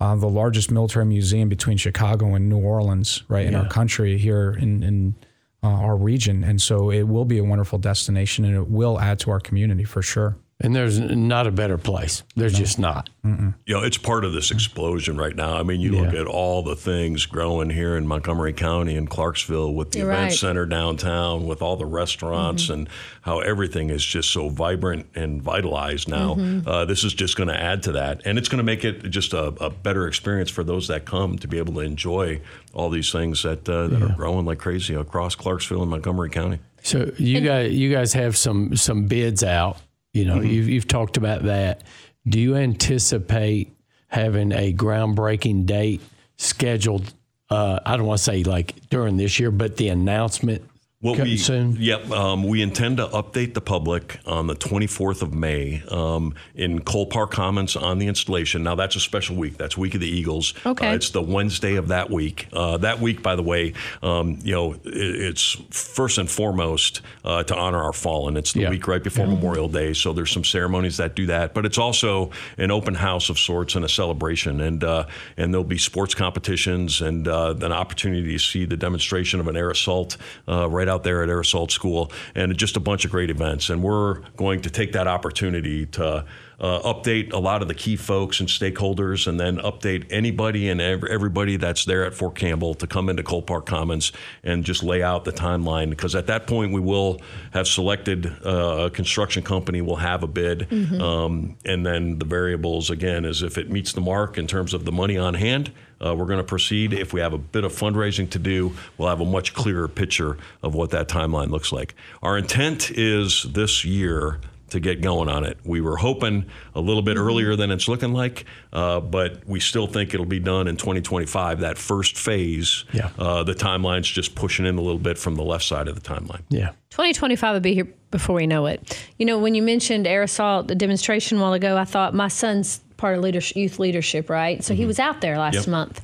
uh, 0.00 0.16
the 0.16 0.28
largest 0.28 0.70
military 0.70 1.04
museum 1.04 1.48
between 1.48 1.76
Chicago 1.76 2.34
and 2.34 2.48
New 2.48 2.58
Orleans, 2.58 3.22
right, 3.28 3.46
in 3.46 3.54
our 3.54 3.68
country 3.68 4.16
here 4.18 4.56
in, 4.58 4.82
in 4.82 5.14
uh, 5.62 5.68
our 5.68 5.96
region. 5.96 6.44
And 6.44 6.60
so 6.60 6.90
it 6.90 7.04
will 7.04 7.24
be 7.24 7.38
a 7.38 7.44
wonderful 7.44 7.78
destination 7.78 8.44
and 8.44 8.54
it 8.54 8.68
will 8.68 9.00
add 9.00 9.18
to 9.20 9.30
our 9.30 9.40
community 9.40 9.84
for 9.84 10.02
sure. 10.02 10.36
And 10.60 10.74
there's 10.74 11.00
not 11.00 11.48
a 11.48 11.50
better 11.50 11.76
place. 11.76 12.22
There's 12.36 12.56
just 12.56 12.78
not. 12.78 13.10
You 13.24 13.54
know, 13.68 13.82
it's 13.82 13.98
part 13.98 14.24
of 14.24 14.32
this 14.32 14.50
explosion 14.50 15.16
right 15.16 15.34
now. 15.34 15.56
I 15.56 15.62
mean, 15.62 15.80
you 15.80 15.92
look 15.92 16.14
at 16.14 16.26
all 16.26 16.62
the 16.62 16.76
things 16.76 17.26
growing 17.26 17.70
here 17.70 17.96
in 17.96 18.06
Montgomery 18.06 18.52
County 18.52 18.96
and 18.96 19.10
Clarksville 19.10 19.74
with 19.74 19.90
the 19.90 19.98
You're 19.98 20.12
event 20.12 20.30
right. 20.30 20.32
center 20.32 20.64
downtown, 20.64 21.46
with 21.46 21.60
all 21.60 21.76
the 21.76 21.86
restaurants, 21.86 22.68
and 22.68 22.88
how 23.22 23.40
everything 23.40 23.90
is 23.90 24.04
just 24.04 24.30
so 24.30 24.48
vibrant 24.48 25.06
and 25.14 25.42
vitalized 25.42 26.08
now. 26.08 26.36
Uh, 26.66 26.84
this 26.84 27.02
is 27.02 27.14
just 27.14 27.36
going 27.36 27.48
to 27.48 27.60
add 27.60 27.82
to 27.82 27.92
that. 27.92 28.22
And 28.24 28.38
it's 28.38 28.48
going 28.48 28.58
to 28.58 28.64
make 28.64 28.84
it 28.84 29.10
just 29.10 29.32
a, 29.32 29.46
a 29.62 29.70
better 29.70 30.06
experience 30.06 30.50
for 30.50 30.62
those 30.62 30.86
that 30.88 31.04
come 31.04 31.36
to 31.38 31.48
be 31.48 31.58
able 31.58 31.74
to 31.74 31.80
enjoy 31.80 32.40
all 32.72 32.90
these 32.90 33.10
things 33.10 33.42
that, 33.42 33.68
uh, 33.68 33.88
that 33.88 34.02
are 34.02 34.14
growing 34.14 34.46
like 34.46 34.58
crazy 34.58 34.94
across 34.94 35.34
Clarksville 35.34 35.82
and 35.82 35.90
Montgomery 35.90 36.30
County. 36.30 36.60
So 36.82 37.10
you 37.18 37.40
guys, 37.40 37.72
you 37.72 37.90
guys 37.90 38.12
have 38.12 38.36
some 38.36 38.76
some 38.76 39.06
bids 39.06 39.42
out. 39.42 39.78
You 40.14 40.24
know, 40.24 40.40
you've, 40.40 40.68
you've 40.68 40.88
talked 40.88 41.16
about 41.16 41.42
that. 41.42 41.82
Do 42.26 42.40
you 42.40 42.56
anticipate 42.56 43.76
having 44.08 44.52
a 44.52 44.72
groundbreaking 44.72 45.66
date 45.66 46.00
scheduled? 46.36 47.12
Uh, 47.50 47.80
I 47.84 47.96
don't 47.96 48.06
want 48.06 48.18
to 48.18 48.24
say 48.24 48.44
like 48.44 48.88
during 48.88 49.16
this 49.16 49.38
year, 49.38 49.50
but 49.50 49.76
the 49.76 49.88
announcement 49.88 50.62
What 51.04 51.18
co- 51.18 51.24
we, 51.24 51.36
soon. 51.36 51.76
Yep. 51.78 52.10
Um, 52.10 52.44
we 52.44 52.62
intend 52.62 52.96
to 52.96 53.06
update 53.08 53.52
the 53.52 53.60
public 53.60 54.18
on 54.26 54.46
the 54.46 54.54
24th 54.54 55.20
of 55.20 55.34
May 55.34 55.82
um, 55.90 56.34
in 56.54 56.80
Cole 56.80 57.04
Park 57.04 57.30
Commons 57.30 57.76
on 57.76 57.98
the 57.98 58.06
installation. 58.06 58.62
Now, 58.62 58.74
that's 58.74 58.96
a 58.96 59.00
special 59.00 59.36
week. 59.36 59.58
That's 59.58 59.76
Week 59.76 59.94
of 59.94 60.00
the 60.00 60.08
Eagles. 60.08 60.54
Okay. 60.64 60.88
Uh, 60.88 60.94
it's 60.94 61.10
the 61.10 61.20
Wednesday 61.20 61.74
of 61.74 61.88
that 61.88 62.08
week. 62.10 62.48
Uh, 62.54 62.78
that 62.78 63.00
week, 63.00 63.22
by 63.22 63.36
the 63.36 63.42
way, 63.42 63.74
um, 64.02 64.38
you 64.42 64.54
know, 64.54 64.72
it, 64.72 64.80
it's 64.86 65.58
first 65.68 66.16
and 66.16 66.30
foremost 66.30 67.02
uh, 67.22 67.42
to 67.42 67.54
honor 67.54 67.82
our 67.82 67.92
fallen. 67.92 68.38
It's 68.38 68.54
the 68.54 68.60
Yeah. 68.62 68.70
week 68.70 68.88
right 68.88 69.02
before 69.04 69.26
Memorial 69.26 69.68
Day, 69.68 69.92
so 69.92 70.14
there's 70.14 70.30
some 70.30 70.42
ceremonies 70.44 70.96
that 70.96 71.14
do 71.14 71.26
that. 71.26 71.52
But 71.52 71.66
it's 71.66 71.76
also 71.76 72.30
an 72.56 72.70
open 72.70 72.94
house 72.94 73.28
of 73.28 73.38
sorts 73.38 73.74
and 73.74 73.84
a 73.84 73.90
celebration, 73.90 74.62
and 74.62 74.82
uh, 74.82 75.04
and 75.36 75.52
there'll 75.52 75.64
be 75.64 75.76
sports 75.76 76.14
competitions 76.14 77.02
and 77.02 77.28
uh, 77.28 77.54
an 77.60 77.72
opportunity 77.72 78.32
to 78.32 78.38
see 78.38 78.64
the 78.64 78.78
demonstration 78.78 79.38
of 79.38 79.48
an 79.48 79.56
air 79.56 79.68
assault 79.68 80.16
uh, 80.48 80.66
right 80.70 80.88
out 80.88 80.93
there 81.02 81.22
at 81.22 81.28
Air 81.28 81.40
Assault 81.40 81.72
School, 81.72 82.12
and 82.34 82.56
just 82.56 82.76
a 82.76 82.80
bunch 82.80 83.04
of 83.04 83.10
great 83.10 83.30
events. 83.30 83.70
And 83.70 83.82
we're 83.82 84.20
going 84.36 84.60
to 84.62 84.70
take 84.70 84.92
that 84.92 85.06
opportunity 85.08 85.86
to. 85.86 86.24
Uh, 86.60 86.80
update 86.94 87.32
a 87.32 87.36
lot 87.36 87.62
of 87.62 87.68
the 87.68 87.74
key 87.74 87.96
folks 87.96 88.38
and 88.38 88.48
stakeholders, 88.48 89.26
and 89.26 89.40
then 89.40 89.58
update 89.58 90.06
anybody 90.10 90.68
and 90.68 90.80
ev- 90.80 91.02
everybody 91.02 91.56
that's 91.56 91.84
there 91.84 92.04
at 92.04 92.14
Fort 92.14 92.36
Campbell 92.36 92.74
to 92.74 92.86
come 92.86 93.08
into 93.08 93.24
Cole 93.24 93.42
Park 93.42 93.66
Commons 93.66 94.12
and 94.44 94.64
just 94.64 94.84
lay 94.84 95.02
out 95.02 95.24
the 95.24 95.32
timeline. 95.32 95.90
Because 95.90 96.14
at 96.14 96.28
that 96.28 96.46
point, 96.46 96.72
we 96.72 96.78
will 96.78 97.20
have 97.52 97.66
selected 97.66 98.26
uh, 98.46 98.86
a 98.86 98.90
construction 98.90 99.42
company, 99.42 99.82
will 99.82 99.96
have 99.96 100.22
a 100.22 100.28
bid, 100.28 100.72
um, 101.00 101.56
and 101.64 101.84
then 101.84 102.20
the 102.20 102.24
variables 102.24 102.88
again 102.88 103.24
is 103.24 103.42
if 103.42 103.58
it 103.58 103.68
meets 103.68 103.92
the 103.92 104.00
mark 104.00 104.38
in 104.38 104.46
terms 104.46 104.74
of 104.74 104.84
the 104.84 104.92
money 104.92 105.18
on 105.18 105.34
hand. 105.34 105.72
Uh, 106.04 106.14
we're 106.14 106.26
going 106.26 106.38
to 106.38 106.44
proceed. 106.44 106.92
If 106.92 107.12
we 107.12 107.20
have 107.20 107.32
a 107.32 107.38
bit 107.38 107.64
of 107.64 107.72
fundraising 107.72 108.28
to 108.30 108.38
do, 108.38 108.72
we'll 108.98 109.08
have 109.08 109.20
a 109.20 109.24
much 109.24 109.54
clearer 109.54 109.88
picture 109.88 110.36
of 110.62 110.74
what 110.74 110.90
that 110.90 111.08
timeline 111.08 111.50
looks 111.50 111.72
like. 111.72 111.94
Our 112.22 112.36
intent 112.36 112.90
is 112.90 113.44
this 113.44 113.84
year 113.84 114.40
to 114.70 114.80
get 114.80 115.00
going 115.00 115.28
on 115.28 115.44
it. 115.44 115.56
We 115.64 115.80
were 115.80 115.96
hoping 115.96 116.46
a 116.74 116.80
little 116.80 117.02
bit 117.02 117.16
earlier 117.16 117.54
than 117.54 117.70
it's 117.70 117.86
looking 117.86 118.12
like, 118.12 118.44
uh, 118.72 118.98
but 118.98 119.46
we 119.46 119.60
still 119.60 119.86
think 119.86 120.14
it'll 120.14 120.26
be 120.26 120.40
done 120.40 120.66
in 120.66 120.76
2025. 120.76 121.60
That 121.60 121.78
first 121.78 122.16
phase, 122.16 122.84
Yeah. 122.92 123.10
uh, 123.16 123.44
the 123.44 123.54
timeline's 123.54 124.08
just 124.08 124.34
pushing 124.34 124.66
in 124.66 124.76
a 124.76 124.80
little 124.80 124.98
bit 124.98 125.16
from 125.16 125.36
the 125.36 125.44
left 125.44 125.64
side 125.64 125.86
of 125.86 125.94
the 125.94 126.00
timeline. 126.00 126.42
Yeah. 126.48 126.70
2025 126.90 127.54
will 127.54 127.60
be 127.60 127.74
here 127.74 127.88
before 128.10 128.34
we 128.34 128.46
know 128.48 128.66
it. 128.66 128.98
You 129.18 129.26
know, 129.26 129.38
when 129.38 129.54
you 129.54 129.62
mentioned 129.62 130.06
air 130.08 130.22
assault, 130.22 130.66
the 130.66 130.74
demonstration 130.74 131.38
a 131.38 131.40
while 131.40 131.52
ago, 131.52 131.76
I 131.76 131.84
thought 131.84 132.12
my 132.14 132.28
son's 132.28 132.80
part 132.96 133.16
of 133.16 133.22
leadership, 133.22 133.56
youth 133.56 133.78
leadership, 133.78 134.30
right? 134.30 134.62
So 134.62 134.74
he 134.74 134.82
mm-hmm. 134.82 134.88
was 134.88 134.98
out 134.98 135.20
there 135.20 135.38
last 135.38 135.54
Yep. 135.54 135.66
month. 135.68 136.00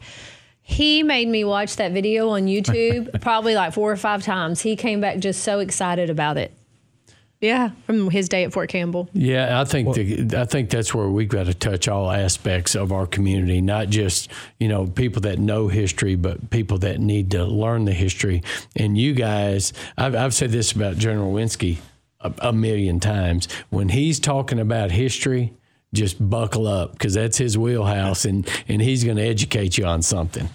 He 0.63 1.03
made 1.03 1.29
me 1.29 1.45
watch 1.45 1.77
that 1.77 1.93
video 1.93 2.31
on 2.31 2.47
YouTube 2.47 3.21
probably 3.23 3.55
like 3.55 3.73
four 3.73 3.91
or 3.91 3.97
five 3.97 4.23
times. 4.23 4.61
He 4.61 4.77
came 4.77 5.01
back 5.01 5.19
just 5.19 5.43
so 5.43 5.59
excited 5.59 6.11
about 6.11 6.37
it. 6.37 6.53
Yeah, 7.41 7.71
from 7.87 8.11
his 8.11 8.29
day 8.29 8.45
at 8.45 8.53
Fort 8.53 8.69
Campbell. 8.69 9.09
Yeah, 9.15 9.59
I 9.59 9.65
think 9.65 9.95
the, 9.95 10.39
I 10.39 10.45
think 10.45 10.69
that's 10.69 10.95
where 10.95 11.09
we've 11.09 11.29
got 11.29 11.47
to 11.47 11.55
touch 11.55 11.89
all 11.89 12.11
aspects 12.11 12.75
of 12.75 12.93
our 12.93 13.07
community, 13.07 13.63
not 13.63 13.89
just 13.89 14.31
you 14.59 14.69
know 14.69 14.87
people 14.87 15.23
that 15.23 15.39
know 15.39 15.69
history, 15.69 16.17
but 16.17 16.51
people 16.51 16.77
that 16.79 17.01
need 17.01 17.31
to 17.31 17.47
learn 17.47 17.87
the 17.87 17.95
history. 17.95 18.43
And 18.77 18.99
you 18.99 19.15
guys, 19.15 19.73
I've, 19.97 20.15
I've 20.15 20.35
said 20.35 20.51
this 20.51 20.73
about 20.73 20.99
General 20.99 21.33
Winski 21.33 21.79
a, 22.21 22.33
a 22.41 22.53
million 22.53 23.01
times. 23.01 23.49
When 23.71 23.89
he's 23.89 24.21
talking 24.21 24.59
about 24.59 24.91
history, 24.91 25.55
just 25.93 26.29
buckle 26.29 26.67
up 26.67 26.93
because 26.93 27.15
that's 27.15 27.39
his 27.39 27.59
wheelhouse, 27.59 28.25
and 28.25 28.49
and 28.69 28.81
he's 28.81 29.05
going 29.05 29.17
to 29.17 29.25
educate 29.25 29.79
you 29.79 29.85
on 29.85 30.03
something. 30.03 30.49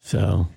So. 0.00 0.48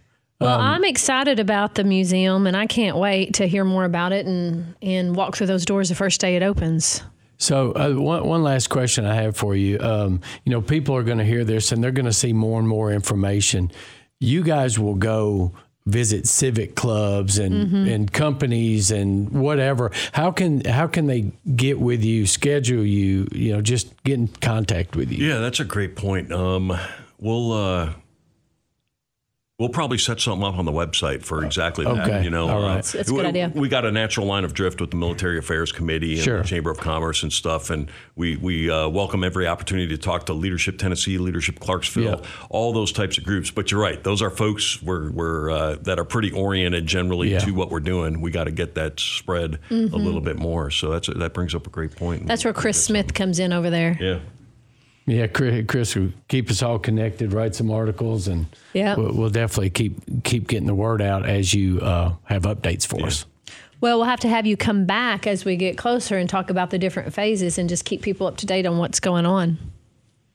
Well, 0.42 0.60
I'm 0.60 0.84
excited 0.84 1.40
about 1.40 1.76
the 1.76 1.86
museum, 1.86 2.46
and 2.46 2.58
I 2.58 2.68
can't 2.68 2.98
wait 2.98 3.36
to 3.36 3.48
hear 3.48 3.64
more 3.64 3.86
about 3.86 4.12
it 4.12 4.26
and 4.26 4.76
and 4.82 5.16
walk 5.16 5.36
through 5.36 5.48
those 5.48 5.66
doors 5.66 5.88
the 5.90 5.96
first 5.96 6.20
day 6.20 6.36
it 6.36 6.44
opens. 6.44 7.02
So 7.38 7.72
uh, 7.74 7.94
one 7.94 8.28
one 8.28 8.44
last 8.44 8.70
question 8.70 9.06
I 9.06 9.16
have 9.16 9.36
for 9.36 9.56
you. 9.56 9.80
Um, 9.80 10.22
you 10.44 10.52
know, 10.52 10.62
people 10.62 10.96
are 10.96 11.04
going 11.04 11.18
to 11.18 11.26
hear 11.26 11.44
this 11.44 11.72
and 11.72 11.84
they're 11.84 11.92
going 11.92 12.06
to 12.06 12.14
see 12.14 12.34
more 12.34 12.60
and 12.60 12.68
more 12.68 12.92
information. 12.92 13.72
You 14.20 14.44
guys 14.44 14.80
will 14.80 14.96
go 14.96 15.54
visit 15.86 16.28
civic 16.28 16.76
clubs 16.76 17.38
and 17.38 17.88
and 17.88 18.12
companies 18.12 18.92
and 18.92 19.30
whatever. 19.32 19.92
How 20.14 20.32
can 20.32 20.64
how 20.66 20.88
can 20.88 21.08
they 21.08 21.32
get 21.56 21.80
with 21.80 22.04
you, 22.04 22.26
schedule 22.26 22.86
you? 22.86 23.28
You 23.32 23.54
know, 23.54 23.62
just 23.62 24.04
get 24.04 24.16
in 24.16 24.28
contact 24.28 24.96
with 24.96 25.12
you. 25.12 25.26
Yeah, 25.28 25.40
that's 25.40 25.60
a 25.60 25.66
great 25.66 25.96
point. 25.96 26.32
Um, 26.32 26.78
we'll 27.20 27.52
uh, 27.52 27.94
we'll 29.58 29.70
probably 29.70 29.98
set 29.98 30.20
something 30.20 30.46
up 30.46 30.58
on 30.58 30.66
the 30.66 30.72
website 30.72 31.24
for 31.24 31.46
exactly 31.46 31.86
that. 31.86 32.10
Okay. 32.10 32.24
You 32.26 32.30
know, 32.30 32.50
All 32.50 32.62
right. 32.62 32.64
uh, 32.64 32.68
That's- 32.76 32.92
that's 32.92 33.10
a 33.10 33.14
good 33.14 33.22
we, 33.22 33.28
idea. 33.28 33.52
We 33.56 33.70
got 33.70 33.86
a 33.86 33.92
natural 33.92 34.28
line 34.28 34.44
of 34.44 34.54
drift 34.54 34.82
with 34.82 34.92
the 34.92 34.98
Military 34.98 35.38
Affairs 35.38 35.72
Committee 35.72 36.16
and 36.16 36.24
Sure. 36.24 36.42
the 36.42 36.48
Chamber 36.48 36.72
of 36.72 36.78
Commerce 36.78 37.24
and 37.24 37.32
stuff, 37.32 37.70
and 37.70 37.90
we 38.18 38.36
we 38.36 38.70
uh, 38.70 38.90
welcome 38.90 39.24
every 39.24 39.48
opportunity 39.48 39.88
to 39.96 39.98
talk 39.98 40.26
to 40.26 40.34
Leadership 40.34 40.78
Tennessee, 40.78 41.18
Leadership 41.18 41.60
Clarksville, 41.60 42.04
Yeah. 42.22 42.30
all 42.50 42.74
those 42.74 42.92
types 42.92 43.18
of 43.18 43.24
groups. 43.24 43.50
But 43.50 43.72
you're 43.72 43.80
right; 43.82 44.04
those 44.04 44.22
are 44.22 44.30
folks 44.30 44.82
we're, 44.84 45.10
we're 45.12 45.50
uh, 45.52 45.76
that 45.84 46.00
are 46.00 46.06
pretty 46.06 46.32
oriented 46.32 46.86
generally 46.86 47.32
Yeah. 47.32 47.40
to 47.40 47.52
what 47.52 47.72
we're 47.72 47.80
doing. 47.80 48.20
We 48.20 48.32
got 48.32 48.46
to 48.46 48.52
get 48.52 48.76
that 48.76 49.00
spread 49.00 49.60
a 49.72 49.74
little 49.76 50.22
bit 50.22 50.38
more. 50.38 50.70
So 50.70 50.90
that's 50.92 51.08
that 51.08 51.34
brings 51.34 51.56
up 51.56 51.66
a 51.66 51.70
great 51.70 51.96
point. 51.96 52.20
Mm-hmm. 52.22 52.28
That's 52.28 52.44
where 52.44 52.54
Chris 52.54 52.84
Smith 52.84 53.14
comes 53.14 53.40
in 53.40 53.54
over 53.54 53.70
there. 53.70 53.98
Yeah. 54.02 54.20
Yeah, 55.08 55.28
Chris, 55.28 55.66
Chris 55.68 55.96
will 55.96 56.12
keep 56.28 56.50
us 56.50 56.64
all 56.64 56.80
connected, 56.80 57.32
write 57.32 57.54
some 57.54 57.70
articles, 57.70 58.28
and 58.28 58.48
Yeah. 58.74 58.96
we'll, 58.96 59.14
we'll 59.14 59.30
definitely 59.30 59.70
keep 59.70 60.24
keep 60.24 60.48
getting 60.48 60.66
the 60.68 60.74
word 60.76 61.02
out 61.02 61.26
as 61.28 61.54
you 61.54 61.80
uh, 61.82 62.14
have 62.24 62.44
updates 62.44 62.88
for 62.88 63.06
us. 63.06 63.26
Well, 63.82 63.98
we'll 64.00 64.08
have 64.08 64.22
to 64.22 64.30
have 64.30 64.48
you 64.48 64.58
come 64.58 64.86
back 64.86 65.28
as 65.28 65.46
we 65.46 65.58
get 65.58 65.78
closer 65.78 66.18
and 66.18 66.28
talk 66.28 66.50
about 66.50 66.72
the 66.72 66.80
different 66.80 67.14
phases 67.14 67.58
and 67.60 67.70
just 67.70 67.86
keep 67.86 68.02
people 68.02 68.26
up 68.26 68.38
to 68.38 68.46
date 68.48 68.66
on 68.66 68.78
what's 68.80 69.00
going 69.00 69.26
on. 69.28 69.60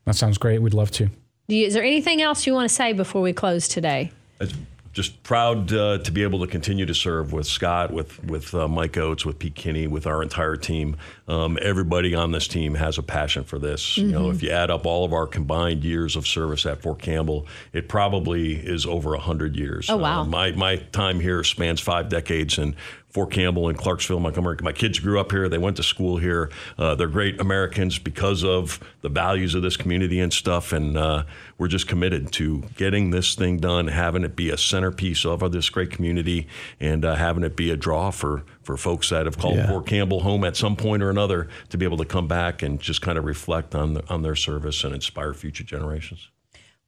That 0.05 0.15
sounds 0.15 0.39
great. 0.39 0.61
We'd 0.63 0.75
love 0.75 0.91
to. 0.93 1.09
Do 1.49 1.57
you, 1.57 1.67
is 1.67 1.75
there 1.75 1.83
anything 1.83 2.23
else 2.23 2.47
you 2.47 2.55
want 2.55 2.69
to 2.69 2.75
say 2.75 2.93
before 2.93 3.23
we 3.23 3.33
close 3.33 3.67
today? 3.67 4.13
That's 4.39 4.53
just 4.93 5.23
proud 5.23 5.73
uh, 5.73 5.99
to 5.99 6.11
be 6.11 6.23
able 6.25 6.41
to 6.41 6.47
continue 6.49 6.85
to 6.85 6.95
serve 6.95 7.33
with 7.33 7.47
Scott, 7.47 7.93
with 7.93 8.23
with 8.25 8.53
uh, 8.55 8.67
Mike 8.67 8.97
Oates, 8.97 9.25
with 9.25 9.39
Pete 9.39 9.55
Kinney, 9.55 9.87
with 9.87 10.07
our 10.07 10.23
entire 10.23 10.57
team. 10.57 10.97
Um, 11.29 11.59
everybody 11.63 12.15
on 12.15 12.33
this 12.33 12.49
team 12.49 12.75
has 12.75 12.99
a 12.99 13.03
passion 13.03 13.45
for 13.45 13.59
this. 13.59 13.97
Mm-hmm. 13.97 14.09
You 14.09 14.13
know, 14.13 14.31
if 14.31 14.43
you 14.43 14.51
add 14.51 14.71
up 14.71 14.87
all 14.87 15.05
of 15.05 15.13
our 15.13 15.27
combined 15.27 15.85
years 15.85 16.17
of 16.17 16.27
service 16.27 16.67
at 16.67 16.83
Fort 16.83 17.01
Campbell, 17.01 17.47
it 17.73 17.89
probably 17.89 18.55
is 18.55 18.85
over 18.85 19.17
hundred 19.17 19.57
years. 19.57 19.89
Oh 19.89 19.97
wow! 19.97 20.23
Uh, 20.23 20.25
my 20.25 20.53
my 20.53 20.77
time 20.77 21.21
here 21.21 21.45
spans 21.45 21.81
five 21.81 22.09
decades, 22.09 22.59
and 22.59 22.75
Fort 23.11 23.33
Campbell 23.33 23.69
and 23.69 23.77
Clarksville, 23.77 24.21
Montgomery. 24.21 24.57
My 24.63 24.73
kids 24.73 25.01
grew 25.01 25.19
up 25.19 25.33
here. 25.33 25.49
They 25.49 25.59
went 25.59 25.77
to 25.79 25.83
school 25.83 26.19
here. 26.19 26.51
Uh, 26.79 26.95
they're 26.95 27.09
great 27.09 27.41
Americans 27.41 27.99
because 27.99 28.45
of 28.45 28.79
the 29.01 29.09
values 29.09 29.55
of 29.55 29.63
this 29.63 29.77
community 29.77 30.21
and 30.21 30.33
stuff. 30.33 30.73
And 30.73 30.97
uh, 30.97 31.25
we're 31.59 31.69
just 31.69 31.89
committed 31.89 32.33
to 32.33 32.63
getting 32.77 33.11
this 33.11 33.35
thing 33.35 33.59
done, 33.59 33.89
having 33.89 34.23
it 34.23 34.37
be 34.37 34.51
a 34.51 34.57
centerpiece 34.57 35.25
of 35.25 35.41
this 35.51 35.71
great 35.71 35.91
community, 35.91 36.47
and 36.79 37.05
uh, 37.05 37.17
having 37.17 37.43
it 37.43 37.57
be 37.57 37.71
a 37.71 37.77
draw 37.77 38.11
for, 38.11 38.45
for 38.63 38.77
folks 38.77 39.11
that 39.11 39.27
have 39.27 39.39
called 39.39 39.57
yeah. 39.57 39.69
Fort 39.69 39.87
Campbell 39.87 40.21
home 40.21 40.45
at 40.45 40.57
some 40.57 40.77
point 40.77 41.03
or 41.03 41.11
another 41.11 41.49
to 41.71 41.79
be 41.79 41.85
able 41.85 41.97
to 41.97 42.05
come 42.05 42.29
back 42.29 42.63
and 42.63 42.79
just 42.81 43.03
kind 43.03 43.19
of 43.19 43.25
reflect 43.25 43.75
on, 43.75 43.95
the, 43.95 44.09
on 44.09 44.23
their 44.23 44.37
service 44.37 44.85
and 44.85 44.95
inspire 44.95 45.35
future 45.35 45.65
generations. 45.65 46.29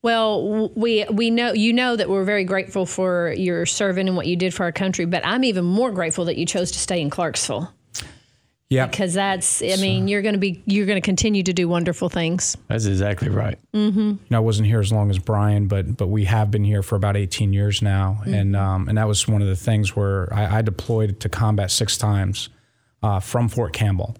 Well, 0.02 0.68
we 0.74 1.04
we 1.10 1.30
know 1.30 1.52
you 1.52 1.72
know 1.72 1.94
that 1.94 2.08
we're 2.08 2.24
very 2.24 2.44
grateful 2.44 2.86
for 2.86 3.32
your 3.32 3.66
serving 3.66 4.08
and 4.08 4.16
what 4.16 4.26
you 4.26 4.34
did 4.34 4.52
for 4.52 4.64
our 4.64 4.72
country, 4.72 5.04
but 5.04 5.24
I'm 5.24 5.44
even 5.44 5.64
more 5.64 5.92
grateful 5.92 6.24
that 6.24 6.36
you 6.36 6.44
chose 6.44 6.72
to 6.72 6.78
stay 6.78 7.00
in 7.00 7.08
Clarksville. 7.08 7.72
Yeah, 8.68 8.86
because 8.86 9.14
that's 9.14 9.62
I 9.62 9.76
mean 9.76 10.08
you're 10.08 10.22
going 10.22 10.32
to 10.32 10.40
be 10.40 10.62
you're 10.66 10.86
going 10.86 11.00
to 11.00 11.04
continue 11.04 11.42
to 11.44 11.52
do 11.52 11.68
wonderful 11.68 12.08
things. 12.08 12.56
That's 12.68 12.86
exactly 12.86 13.28
right. 13.28 13.58
Mm-hmm. 13.74 14.00
You 14.00 14.18
know, 14.30 14.38
I 14.38 14.40
wasn't 14.40 14.66
here 14.66 14.80
as 14.80 14.90
long 14.90 15.10
as 15.10 15.18
Brian, 15.20 15.68
but 15.68 15.96
but 15.96 16.08
we 16.08 16.24
have 16.24 16.50
been 16.50 16.64
here 16.64 16.82
for 16.82 16.96
about 16.96 17.16
18 17.16 17.52
years 17.52 17.80
now, 17.80 18.18
mm-hmm. 18.22 18.34
and 18.34 18.56
um, 18.56 18.88
and 18.88 18.98
that 18.98 19.06
was 19.06 19.28
one 19.28 19.40
of 19.40 19.48
the 19.48 19.56
things 19.56 19.94
where 19.94 20.32
I, 20.34 20.58
I 20.58 20.62
deployed 20.62 21.20
to 21.20 21.28
combat 21.28 21.70
six 21.70 21.96
times 21.96 22.48
uh, 23.02 23.20
from 23.20 23.48
Fort 23.48 23.72
Campbell, 23.72 24.16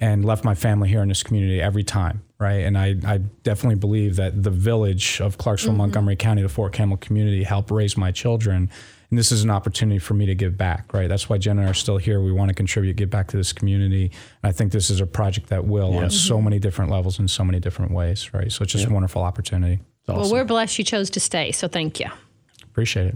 and 0.00 0.24
left 0.24 0.44
my 0.44 0.54
family 0.54 0.88
here 0.88 1.02
in 1.02 1.08
this 1.08 1.22
community 1.22 1.60
every 1.60 1.84
time 1.84 2.22
right? 2.38 2.64
And 2.64 2.76
I, 2.76 2.96
I 3.04 3.18
definitely 3.42 3.76
believe 3.76 4.16
that 4.16 4.42
the 4.42 4.50
village 4.50 5.20
of 5.20 5.38
Clarksville, 5.38 5.72
mm-hmm. 5.72 5.78
Montgomery 5.78 6.16
County, 6.16 6.42
the 6.42 6.48
Fort 6.48 6.72
Campbell 6.72 6.98
community 6.98 7.42
helped 7.42 7.70
raise 7.70 7.96
my 7.96 8.12
children. 8.12 8.70
And 9.10 9.18
this 9.18 9.30
is 9.30 9.44
an 9.44 9.50
opportunity 9.50 9.98
for 9.98 10.14
me 10.14 10.26
to 10.26 10.34
give 10.34 10.58
back, 10.58 10.92
right? 10.92 11.08
That's 11.08 11.28
why 11.28 11.38
Jen 11.38 11.58
and 11.58 11.66
I 11.66 11.70
are 11.70 11.74
still 11.74 11.96
here. 11.96 12.20
We 12.20 12.32
want 12.32 12.48
to 12.48 12.54
contribute, 12.54 12.96
give 12.96 13.08
back 13.08 13.28
to 13.28 13.36
this 13.36 13.52
community. 13.52 14.10
And 14.42 14.50
I 14.50 14.52
think 14.52 14.72
this 14.72 14.90
is 14.90 15.00
a 15.00 15.06
project 15.06 15.48
that 15.48 15.64
will 15.64 15.96
on 15.96 16.10
so 16.10 16.36
mm-hmm. 16.36 16.44
many 16.44 16.58
different 16.58 16.90
levels 16.90 17.18
in 17.18 17.28
so 17.28 17.44
many 17.44 17.60
different 17.60 17.92
ways, 17.92 18.34
right? 18.34 18.50
So 18.50 18.64
it's 18.64 18.72
just 18.72 18.86
a 18.86 18.90
wonderful 18.90 19.22
opportunity. 19.22 19.80
Awesome. 20.08 20.22
Well, 20.22 20.32
we're 20.32 20.44
blessed 20.44 20.78
you 20.78 20.84
chose 20.84 21.08
to 21.10 21.20
stay. 21.20 21.52
So 21.52 21.68
thank 21.68 22.00
you. 22.00 22.06
Appreciate 22.64 23.06
it. 23.06 23.14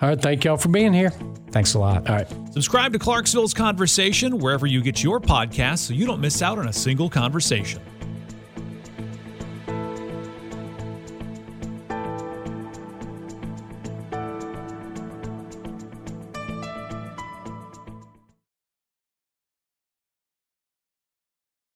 All 0.00 0.08
right. 0.08 0.20
Thank 0.20 0.44
y'all 0.44 0.56
for 0.56 0.68
being 0.68 0.92
here. 0.92 1.10
Thanks 1.50 1.74
a 1.74 1.78
lot. 1.78 2.08
All 2.08 2.16
right. 2.16 2.28
Subscribe 2.52 2.92
to 2.92 2.98
Clarksville's 2.98 3.54
Conversation 3.54 4.38
wherever 4.38 4.66
you 4.66 4.80
get 4.80 5.02
your 5.02 5.20
podcasts 5.20 5.78
so 5.80 5.94
you 5.94 6.06
don't 6.06 6.20
miss 6.20 6.40
out 6.42 6.58
on 6.58 6.68
a 6.68 6.72
single 6.72 7.10
conversation. 7.10 7.80